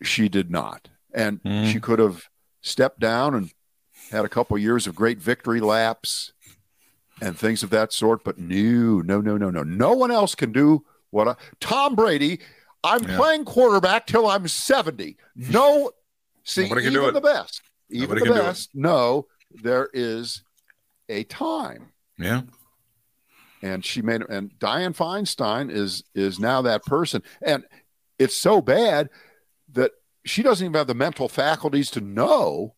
[0.00, 0.88] she did not.
[1.12, 1.72] And Mm.
[1.72, 2.28] she could have
[2.62, 3.50] stepped down and
[4.10, 6.32] had a couple years of great victory laps
[7.20, 8.24] and things of that sort.
[8.24, 9.62] But no, no, no, no, no.
[9.62, 12.40] No one else can do what I, Tom Brady.
[12.82, 13.16] I'm Yeah.
[13.16, 15.16] playing quarterback till I'm 70.
[15.36, 15.90] No,
[16.44, 17.12] see, Nobody can even it.
[17.12, 20.42] the best, even Nobody the can best, no, there is
[21.08, 22.42] a time Yeah.
[23.62, 27.64] and she made and Dianne Feinstein is is now that person and
[28.18, 29.10] it's so bad
[29.72, 29.90] that
[30.24, 32.74] she doesn't even have the mental faculties to know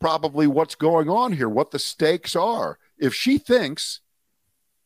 [0.00, 4.00] probably what's going on here what the stakes are if she thinks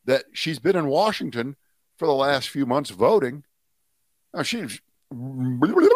[0.05, 1.55] that she's been in Washington
[1.97, 3.43] for the last few months voting
[4.33, 4.61] uh, she
[5.11, 5.87] we're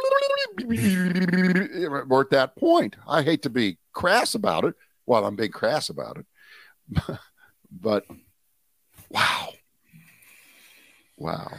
[2.21, 6.17] at that point I hate to be crass about it while I'm being crass about
[6.17, 6.25] it
[7.71, 8.05] but
[9.09, 9.49] Wow.
[11.17, 11.51] Wow.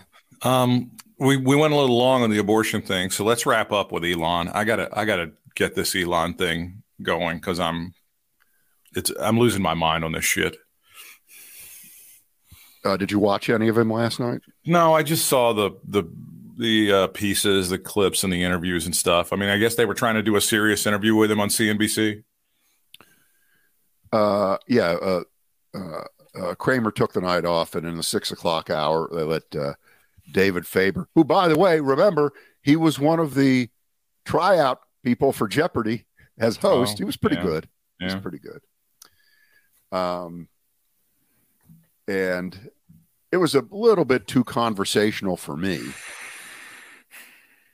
[0.42, 3.92] Um, we we went a little long on the abortion thing, so let's wrap up
[3.92, 4.48] with Elon.
[4.48, 7.94] I gotta I gotta get this Elon thing going because I'm
[8.94, 10.56] it's I'm losing my mind on this shit.
[12.84, 14.40] Uh, did you watch any of him last night?
[14.64, 16.04] No, I just saw the the
[16.58, 19.32] the uh, pieces, the clips, and the interviews and stuff.
[19.32, 21.48] I mean, I guess they were trying to do a serious interview with him on
[21.48, 22.24] CNBC.
[24.12, 24.90] Uh, yeah.
[24.90, 25.22] Uh,
[25.74, 29.54] uh, uh, Cramer took the night off, and in the six o'clock hour, they let
[29.54, 29.74] uh,
[30.32, 33.68] David Faber, who, by the way, remember, he was one of the
[34.24, 36.04] tryout people for Jeopardy
[36.38, 36.94] as host.
[36.94, 37.42] Oh, he was pretty yeah.
[37.42, 37.68] good.
[37.98, 38.60] He was pretty good.
[39.90, 40.48] Um,
[42.06, 42.70] and
[43.32, 45.80] it was a little bit too conversational for me.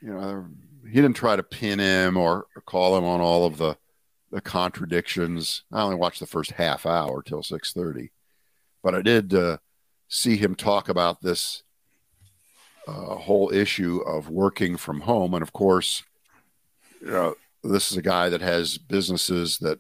[0.01, 0.47] You know,
[0.87, 3.77] he didn't try to pin him or call him on all of the
[4.31, 5.63] the contradictions.
[5.73, 8.11] I only watched the first half hour till six thirty,
[8.83, 9.59] but I did uh,
[10.09, 11.63] see him talk about this
[12.87, 16.03] uh, whole issue of working from home, and of course,
[17.01, 19.79] you know, this is a guy that has businesses that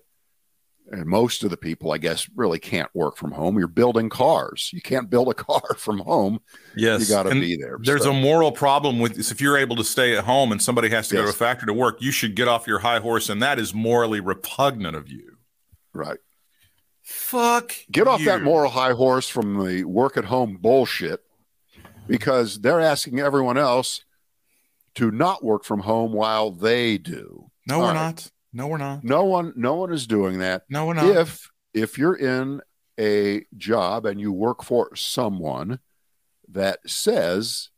[0.90, 3.57] and most of the people, I guess, really can't work from home.
[3.59, 4.68] You're building cars.
[4.70, 6.40] You can't build a car from home.
[6.76, 7.78] Yes, You got to be there.
[7.80, 9.30] There's So- a moral problem with this.
[9.30, 11.66] If you're able to stay at home and somebody has to go to a factory
[11.68, 15.09] to work, you should get off your high horse, and that is morally repugnant of
[15.09, 15.38] you.
[15.94, 16.18] right.
[17.02, 17.72] Fuck.
[17.90, 21.23] Get off that moral high horse from the work at home bullshit
[22.07, 24.05] because they're asking everyone else
[24.96, 27.50] to not work from home while they do.
[27.66, 27.94] No, All we're right.
[27.94, 28.30] not.
[28.52, 29.02] No, we're not.
[29.02, 30.62] No one no one is doing that.
[30.68, 31.07] No, we're not.
[31.16, 32.61] If if you're in
[32.98, 35.80] a job and you work for someone
[36.48, 37.70] that says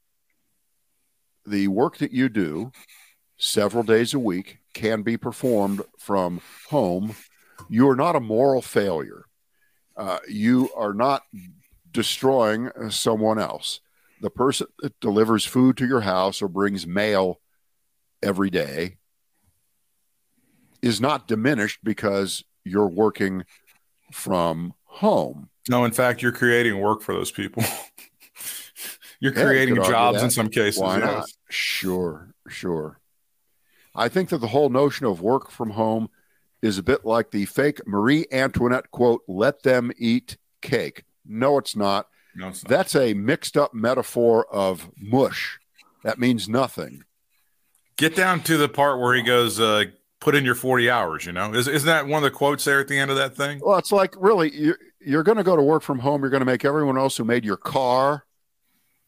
[1.46, 2.72] the work that you do
[3.38, 7.14] several days a week can be performed from home,
[7.70, 9.24] you are not a moral failure.
[9.96, 11.22] Uh, you are not
[11.90, 13.80] destroying someone else.
[14.20, 17.40] The person that delivers food to your house or brings mail
[18.22, 18.96] every day
[20.82, 23.44] is not diminished because you're working
[24.12, 25.50] from home.
[25.68, 27.62] No, in fact, you're creating work for those people.
[29.20, 30.80] you're Yeah, creating jobs in some cases.
[30.80, 31.28] Why not?
[31.50, 33.00] Sure, sure.
[33.94, 36.08] I think that the whole notion of work from home
[36.62, 41.04] is a bit like the fake Marie Antoinette quote, let them eat cake.
[41.24, 42.06] No, it's not.
[42.36, 42.52] No.
[42.68, 45.58] That's a mixed up metaphor of mush.
[46.04, 47.02] That means nothing.
[47.96, 49.84] Get down to the part where he goes, uh,
[50.20, 52.78] "Put in your forty hours." You know, is isn't that one of the quotes there
[52.78, 53.60] at the end of that thing?
[53.64, 56.20] Well, it's like really, you're, you're going to go to work from home.
[56.20, 58.26] You're going to make everyone else who made your car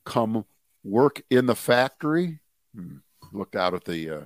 [0.06, 0.46] come
[0.82, 2.40] work in the factory.
[2.74, 2.96] Hmm.
[3.30, 4.24] Looked out at the uh,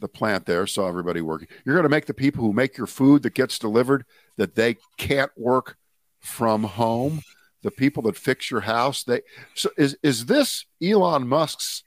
[0.00, 1.46] the plant there, saw everybody working.
[1.64, 4.04] You're going to make the people who make your food that gets delivered
[4.38, 5.76] that they can't work
[6.18, 7.22] from home.
[7.62, 9.20] The people that fix your house, they
[9.54, 11.82] so is is this Elon Musk's?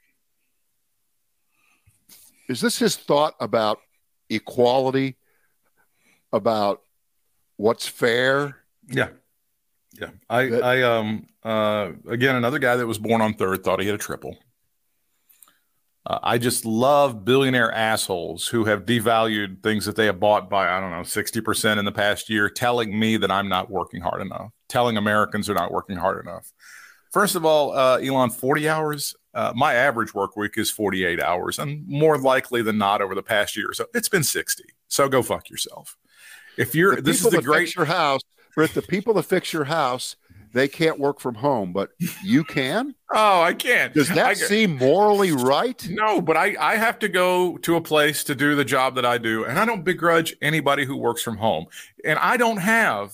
[2.50, 3.80] Is this his thought about
[4.30, 5.18] equality?
[6.32, 6.82] About
[7.58, 8.58] what's fair?
[8.90, 9.10] Yeah,
[10.00, 10.10] yeah.
[10.30, 13.86] I, That- I, um, uh, again, another guy that was born on third thought he
[13.86, 14.38] had a triple.
[16.06, 20.68] Uh, I just love billionaire assholes who have devalued things that they have bought by
[20.68, 24.02] I don't know sixty percent in the past year, telling me that I'm not working
[24.02, 26.52] hard enough, telling Americans are not working hard enough.
[27.12, 29.16] First of all, uh, Elon, forty hours.
[29.36, 33.24] Uh, my average work week is forty-eight hours, and more likely than not, over the
[33.24, 34.66] past year or so, it's been sixty.
[34.90, 35.98] So go fuck yourself.
[36.58, 38.22] If you're the this is the great your house,
[38.54, 40.18] Britt, the people that fix your house,
[40.54, 41.92] they can't work from home, but
[42.24, 42.96] you can?
[43.16, 43.94] Oh, I can't.
[43.94, 45.88] Does that I, seem morally right?
[45.88, 49.06] No, but I, I have to go to a place to do the job that
[49.06, 51.68] I do, and I don't begrudge anybody who works from home.
[52.04, 53.14] And I don't have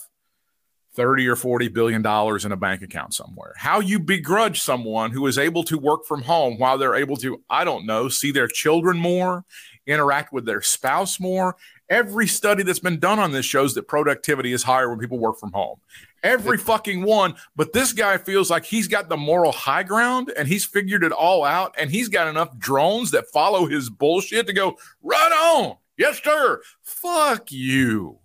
[0.94, 3.54] 30 or 40 billion dollars in a bank account somewhere.
[3.58, 7.42] How you begrudge someone who is able to work from home while they're able to,
[7.50, 9.46] I don't know, see their children more,
[9.86, 11.56] interact with their spouse more.
[11.90, 15.40] Every study that's been done on this shows that productivity is higher when people work
[15.40, 15.80] from home.
[16.24, 17.36] Every fucking one.
[17.56, 21.12] But this guy feels like he's got the moral high ground and he's figured it
[21.12, 25.78] all out and he's got enough drones that follow his bullshit to go, right on.
[25.98, 26.62] Yes, sir.
[26.82, 28.20] Fuck you.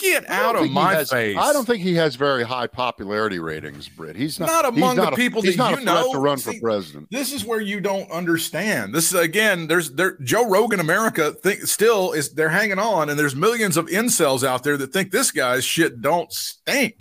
[0.00, 1.36] Get out of my has, face.
[1.38, 4.16] I don't think he has very high popularity ratings, Britt.
[4.16, 6.10] He's not, not among not the a, people he's that not you know.
[6.12, 7.08] to run See, for president.
[7.10, 8.94] This is where you don't understand.
[8.94, 13.18] This is again, there's there Joe Rogan America think still is they're hanging on, and
[13.18, 16.96] there's millions of incels out there that think this guy's shit don't stink.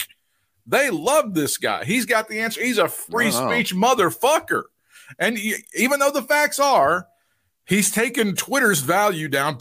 [0.69, 1.83] They love this guy.
[1.83, 2.61] He's got the answer.
[2.61, 3.49] He's a free Wow.
[3.49, 4.63] speech motherfucker.
[5.17, 7.07] And y- even though the facts are,
[7.65, 9.57] he's taken Twitter's value down.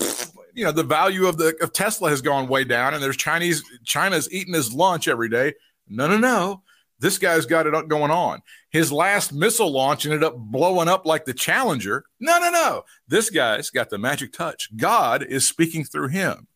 [0.54, 3.62] You know, the value of the of Tesla has gone way down, and there's Chinese
[3.84, 5.54] China's eating his lunch every day.
[5.88, 6.62] No, no, no.
[7.00, 8.42] This guy's got it going on.
[8.70, 12.04] His last missile launch ended up blowing up like the Challenger.
[12.20, 12.84] No, no, no.
[13.06, 14.68] This guy's got the magic touch.
[14.76, 16.48] God is speaking through him.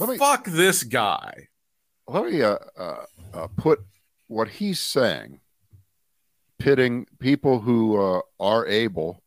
[0.00, 1.48] Me- Fuck this guy.
[2.08, 3.04] Let me uh, uh,
[3.34, 3.80] uh, put
[4.28, 5.40] what he's saying,
[6.58, 9.22] pitting people who uh, are able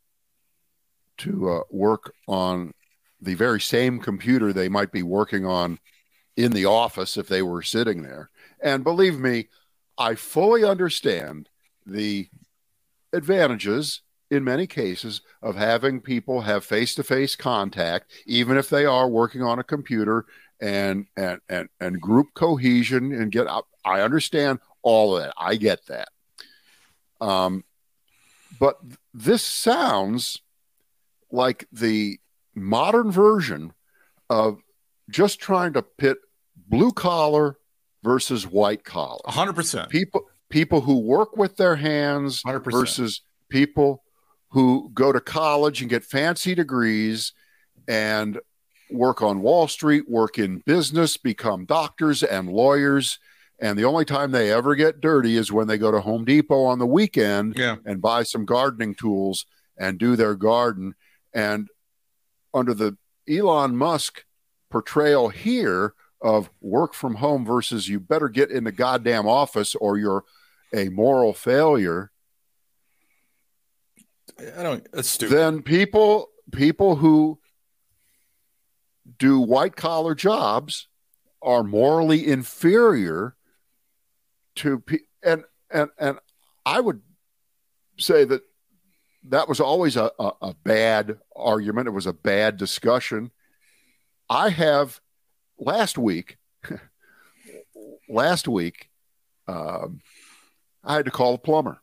[1.19, 2.73] to uh, work on
[3.21, 5.79] the very same computer they might be working on
[6.35, 8.29] in the office if they were sitting there.
[8.61, 9.47] And believe me,
[9.97, 11.49] I fully understand
[11.85, 12.29] the
[13.13, 19.41] advantages in many cases of having people have face-to-face contact even if they are working
[19.41, 20.25] on a computer
[20.59, 25.55] and and and, and group cohesion and get up i understand all of that i
[25.55, 26.09] get that
[27.21, 27.63] um
[28.59, 28.79] but
[29.13, 30.41] this sounds
[31.31, 32.19] like the
[32.55, 33.73] modern version
[34.29, 34.61] of
[35.09, 36.17] just trying to pit
[36.55, 37.57] blue collar
[38.03, 39.89] versus white collar 100%.
[39.89, 42.71] people people who work with their hands 100%.
[42.71, 44.03] versus people
[44.49, 47.33] who go to college and get fancy degrees
[47.87, 48.39] and
[48.89, 53.19] work on Wall Street, work in business, become doctors and lawyers.
[53.59, 56.63] And the only time they ever get dirty is when they go to Home Depot
[56.63, 57.77] on the weekend Yeah.
[57.85, 59.45] and buy some gardening tools
[59.77, 60.95] and do their garden.
[61.33, 61.67] And
[62.53, 62.97] under the
[63.29, 64.23] Elon Musk
[64.69, 69.97] portrayal here of work from home versus you better get in the goddamn office or
[69.97, 70.23] you're
[70.73, 72.11] a moral failure,
[74.57, 75.35] I don't, that's stupid.
[75.35, 77.39] then people people who
[79.17, 80.87] do white collar jobs
[81.41, 83.35] are morally inferior
[84.55, 86.19] to pe- and and and
[86.65, 87.01] I would
[87.99, 88.41] say that
[89.29, 91.87] that was always a, a, a bad argument.
[91.87, 93.31] It was a bad discussion.
[94.29, 94.99] I have
[95.57, 96.37] last week,
[98.09, 98.89] last week,
[99.47, 100.01] um,
[100.83, 101.81] I had to call a plumber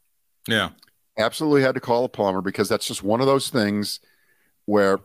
[0.49, 0.71] yeah.
[1.19, 4.01] absolutely had to call a plumber because that's just one of those things
[4.67, 4.99] where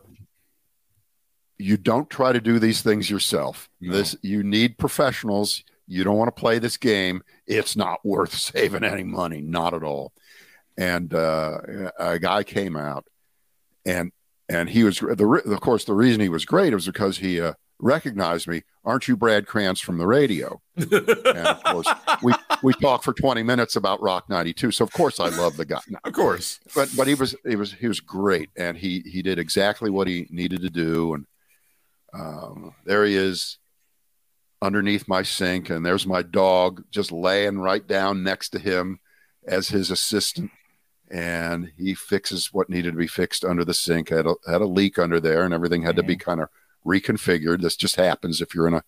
[1.60, 3.68] you don't try to do these things yourself.
[3.80, 3.92] No.
[3.92, 5.62] This you need professionals.
[5.86, 7.22] You don't want to play this game.
[7.46, 10.12] It's not worth saving any money, not at all.
[10.78, 11.58] And uh,
[11.98, 13.04] a guy came out,
[13.84, 14.12] and
[14.48, 17.54] and he was the of course the reason he was great was because he uh,
[17.78, 18.62] recognized me.
[18.82, 20.60] Aren't you Brad Krantz from the radio?
[20.80, 21.88] And of course
[22.22, 22.32] we
[22.62, 24.70] we talked for twenty minutes about Rock ninety two.
[24.70, 26.60] So of course I love the guy of course.
[26.74, 30.06] but but he was he was he was great and he he did exactly what
[30.08, 31.26] he needed to do and
[32.12, 33.58] um, there he is
[34.62, 39.00] underneath my sink and there's my dog just laying right down next to him
[39.46, 40.50] as his assistant.
[41.10, 44.10] And he fixes what needed to be fixed under the sink.
[44.10, 46.48] Had a, had a leak under there and everything had to be kind of
[46.86, 47.62] reconfigured.
[47.62, 48.84] This just happens if you're in a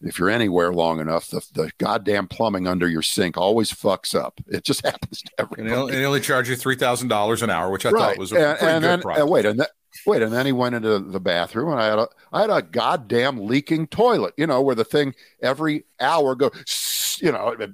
[0.00, 4.40] if you're anywhere long enough the, the goddamn plumbing under your sink always fucks up.
[4.48, 7.42] It just happens to And everybody they only, they only charge you three thousand dollars
[7.42, 9.18] an hour, which I thought was a and, pretty and good then price.
[9.20, 9.66] and wait, and then
[10.06, 12.62] wait, and then he went into the bathroom, and I had a I had a
[12.62, 17.70] goddamn leaking toilet, you know, where the thing every hour goes, you know, it,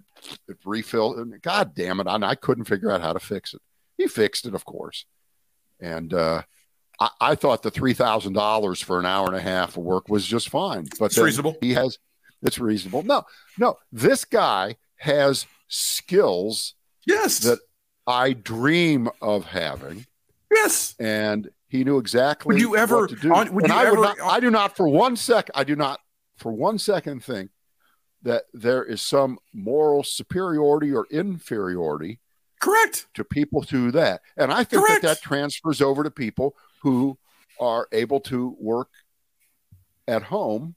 [0.48, 1.40] it refilled.
[1.42, 3.60] God damn it, and I couldn't figure out how to fix it.
[3.96, 5.04] He fixed it, of course,
[5.80, 6.42] and uh,
[6.98, 10.08] I, I thought the three thousand dollars for an hour and a half of work
[10.08, 11.56] was just fine, but It's reasonable.
[11.60, 11.98] He has
[12.42, 13.02] it's reasonable.
[13.02, 13.24] No,
[13.58, 16.74] no, this guy has skills
[17.06, 17.58] yes, that
[18.06, 20.06] I dream of having
[20.50, 20.94] yes.
[20.98, 23.32] and he knew exactly Would you ever- what to do.
[23.32, 25.74] on- would And you I ever- not, I do not for one sec I do
[25.76, 26.00] not
[26.36, 27.50] for one second think
[28.22, 32.20] that there is some moral superiority or inferiority
[32.60, 33.06] Correct.
[33.14, 34.20] to people to that.
[34.36, 35.02] And I think Correct.
[35.02, 37.18] that that transfers over to people who
[37.58, 38.88] are able to work
[40.08, 40.74] at home.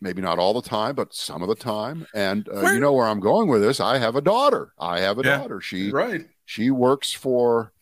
[0.00, 2.06] Maybe not all the time, but some of the time.
[2.14, 3.80] And uh, you know where I'm going with this.
[3.80, 4.72] I have a daughter.
[4.78, 5.38] I have a Yeah.
[5.38, 5.60] daughter.
[5.60, 6.26] She Right.
[6.44, 7.72] she works for.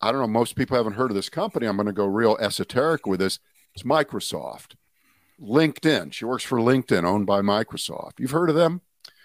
[0.00, 0.26] I don't know.
[0.26, 1.66] Most people haven't heard of this company.
[1.66, 3.38] I'm going to go real esoteric with this.
[3.74, 4.74] It's Microsoft,
[5.40, 6.12] LinkedIn.
[6.12, 8.18] She works for LinkedIn, owned by Microsoft.
[8.18, 8.80] You've heard of them?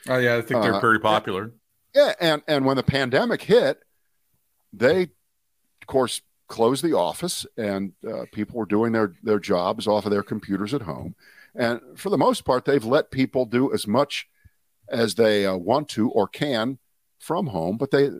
[0.07, 1.51] Oh yeah, I think they're Uh, very popular.
[1.93, 3.81] Yeah, and and when the pandemic hit,
[4.73, 10.05] they, of course, closed the office, and uh, people were doing their their jobs off
[10.05, 11.15] of their computers at home.
[11.55, 14.27] And for the most part, they've let people do as much
[14.89, 16.77] as they uh, want to or can
[17.17, 18.11] from home, but they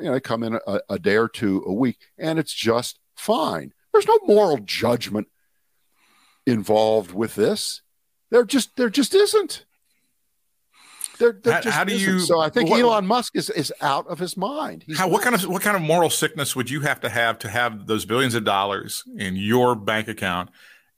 [0.00, 2.98] you know they come in a, a day or two a week, and it's just
[3.16, 3.72] fine.
[3.92, 5.28] There's no moral judgment
[6.46, 7.82] involved with this.
[8.30, 9.64] There just there just isn't.
[11.18, 12.12] There, there How- just how do isn't.
[12.14, 14.84] you- So I think what- Elon Musk is, is out of his mind.
[14.86, 17.38] He's How, what kind of what kind of moral sickness would you have to have
[17.40, 20.48] to have those billions of dollars in your bank account,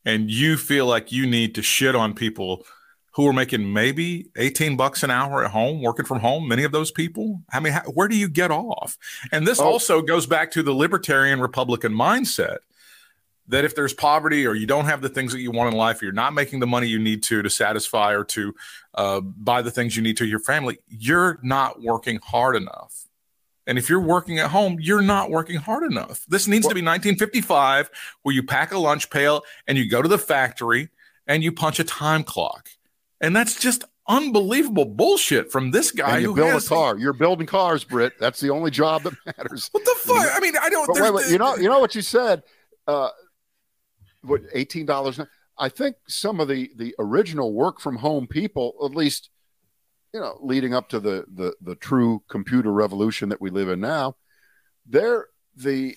[0.05, 2.65] and you feel like you need to shit on people
[3.13, 6.49] who are making maybe eighteen bucks an hour at home, working from home?
[6.49, 7.43] Many of those people.
[7.53, 8.97] I mean, how, where do you get off?
[9.31, 9.65] And this Oh.
[9.65, 12.59] also goes back to the libertarian Republican mindset
[13.49, 16.01] that if there's poverty or you don't have the things that you want in life,
[16.01, 18.55] or you're not making the money you need to to satisfy or to
[18.95, 23.07] uh, buy the things you need to your family, you're not working hard enough.
[23.67, 26.25] And if you're working at home, you're not working hard enough.
[26.29, 27.91] This needs to be 1955,
[28.23, 30.89] where you pack a lunch pail and you go to the factory
[31.27, 32.71] and you punch a time clock.
[33.23, 36.99] And that's just unbelievable bullshit from this guy and you who build has a car.
[36.99, 38.19] You're building cars, Britt.
[38.19, 39.69] That's the only job that matters.
[39.73, 40.29] What the fuck?
[40.37, 40.89] I mean, I don't.
[41.01, 42.43] Wait, wait, you know, you know what you said.
[42.87, 43.09] Uh,
[44.23, 45.21] what eighteen dollars?
[45.57, 49.31] I think some of the the original work from home people, at least,
[50.13, 53.81] you know, leading up to the the the true computer revolution that we live in
[53.81, 54.17] now,
[54.85, 55.97] they're the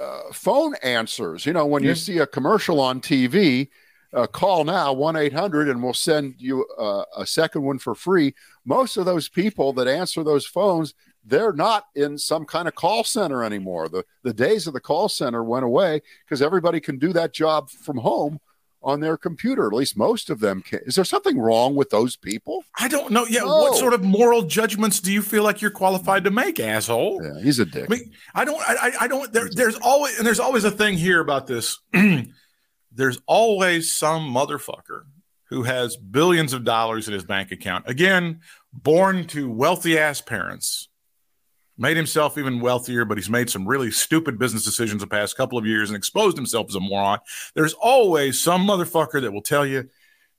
[0.00, 1.46] uh, phone answers.
[1.46, 1.90] You know, when Yeah.
[1.90, 3.68] you see a commercial on TV.
[4.14, 8.34] Uh, call now 1-800 and we'll send you uh, a second one for free
[8.64, 10.94] most of those people that answer those phones
[11.28, 13.88] they're not in some kind of call center anymore.
[13.88, 17.68] The the days of the call center went away because everybody can do that job
[17.68, 18.38] from home
[18.80, 19.66] on their computer.
[19.66, 20.78] At least most of them can.
[20.86, 22.62] Is there something wrong with those people?
[22.78, 23.26] I don't know.
[23.28, 23.56] Yeah, No.
[23.58, 27.20] what sort of moral judgments do you feel like you're qualified to make, asshole?
[27.20, 27.86] Yeah, he's a dick.
[27.90, 29.32] I mean, I don't, I, I- I don't.
[29.32, 31.80] There, there's always, and there's always a thing here about this.
[32.96, 35.04] there's always some motherfucker
[35.50, 37.84] who has billions of dollars in his bank account.
[37.88, 38.40] Again,
[38.72, 40.88] born to wealthy ass parents,
[41.78, 45.58] made himself even wealthier, but he's made some really stupid business decisions the past couple
[45.58, 47.18] of years and exposed himself as a moron.
[47.54, 49.88] There's always some motherfucker that will tell you,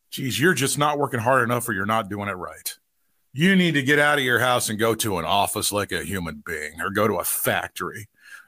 [0.09, 2.75] geez, you're just not working hard enough or you're not doing it right.
[3.33, 6.03] You need to get out of your house and go to an office like a
[6.03, 8.07] human being or go to a factory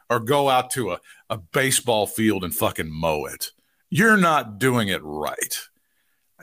[0.10, 1.00] or go out to a,
[1.30, 3.52] a baseball field and fucking mow it.
[3.90, 5.60] You're not doing it right.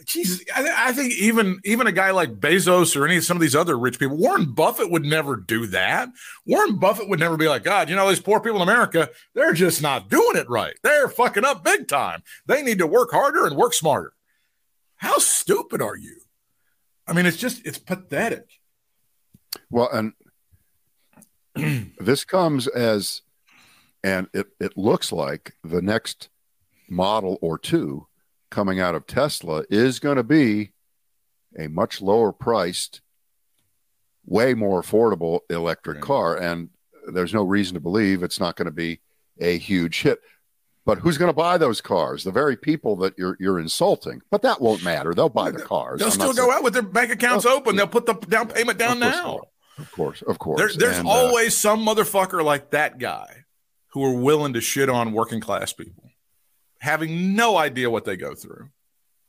[0.05, 3.40] Jesus, I, I think even even a guy like Bezos or any of some of
[3.40, 6.11] these other rich people, Warren Buffett would never do that.
[6.44, 9.55] Warren Buffett would never be like, God, you know, these poor people in America, they're
[9.55, 10.74] just not doing it right.
[10.82, 12.22] They're fucking up big time.
[12.47, 14.12] They need to work harder and work smarter.
[14.97, 16.20] How stupid are you?
[17.07, 18.61] I mean, it's just it's pathetic.
[19.70, 20.12] Well,
[21.57, 23.22] and this comes as,
[24.05, 26.28] and it, it looks like the next
[26.89, 28.07] model or two
[28.51, 30.72] coming out of Tesla is going to be
[31.59, 33.01] a much lower priced,
[34.24, 36.05] way more affordable electric Right.
[36.05, 36.37] car.
[36.37, 36.70] And
[37.12, 39.01] there's no reason to believe it's not going to be
[39.41, 40.20] a huge hit.
[40.84, 42.22] But who's going to buy those cars?
[42.22, 44.22] The very people that you're you're insulting.
[44.30, 45.14] But that won't matter.
[45.14, 45.99] They'll buy the cars.
[45.99, 47.74] They'll I'm still go saying- out with their bank accounts Oh, open.
[47.74, 49.41] They'll put the down payment down Of now.
[49.78, 50.59] Of course, of course.
[50.59, 53.45] There, there's And, uh, always some motherfucker like that guy
[53.89, 56.06] who are willing to shit on working class people,
[56.87, 58.70] having no idea what they go through.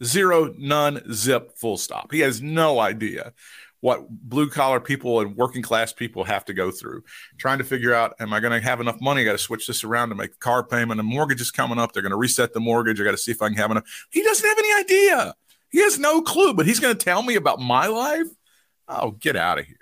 [0.04, 2.12] Zero, none, zip, full stop.
[2.12, 3.34] He has no idea
[3.82, 7.04] what blue collar people and working class people have to go through.
[7.38, 9.22] Trying to figure out, am I going to have enough money?
[9.22, 10.98] I got to switch this around to make the car payment.
[10.98, 11.94] The mortgage is coming up.
[11.94, 13.02] They're going to reset the mortgage.
[13.02, 14.08] I got to see if I can have enough.
[14.12, 15.34] He doesn't have any idea.
[15.70, 18.28] He has no clue, but he's going to tell me about my life.
[18.88, 19.78] Oh, get out of here.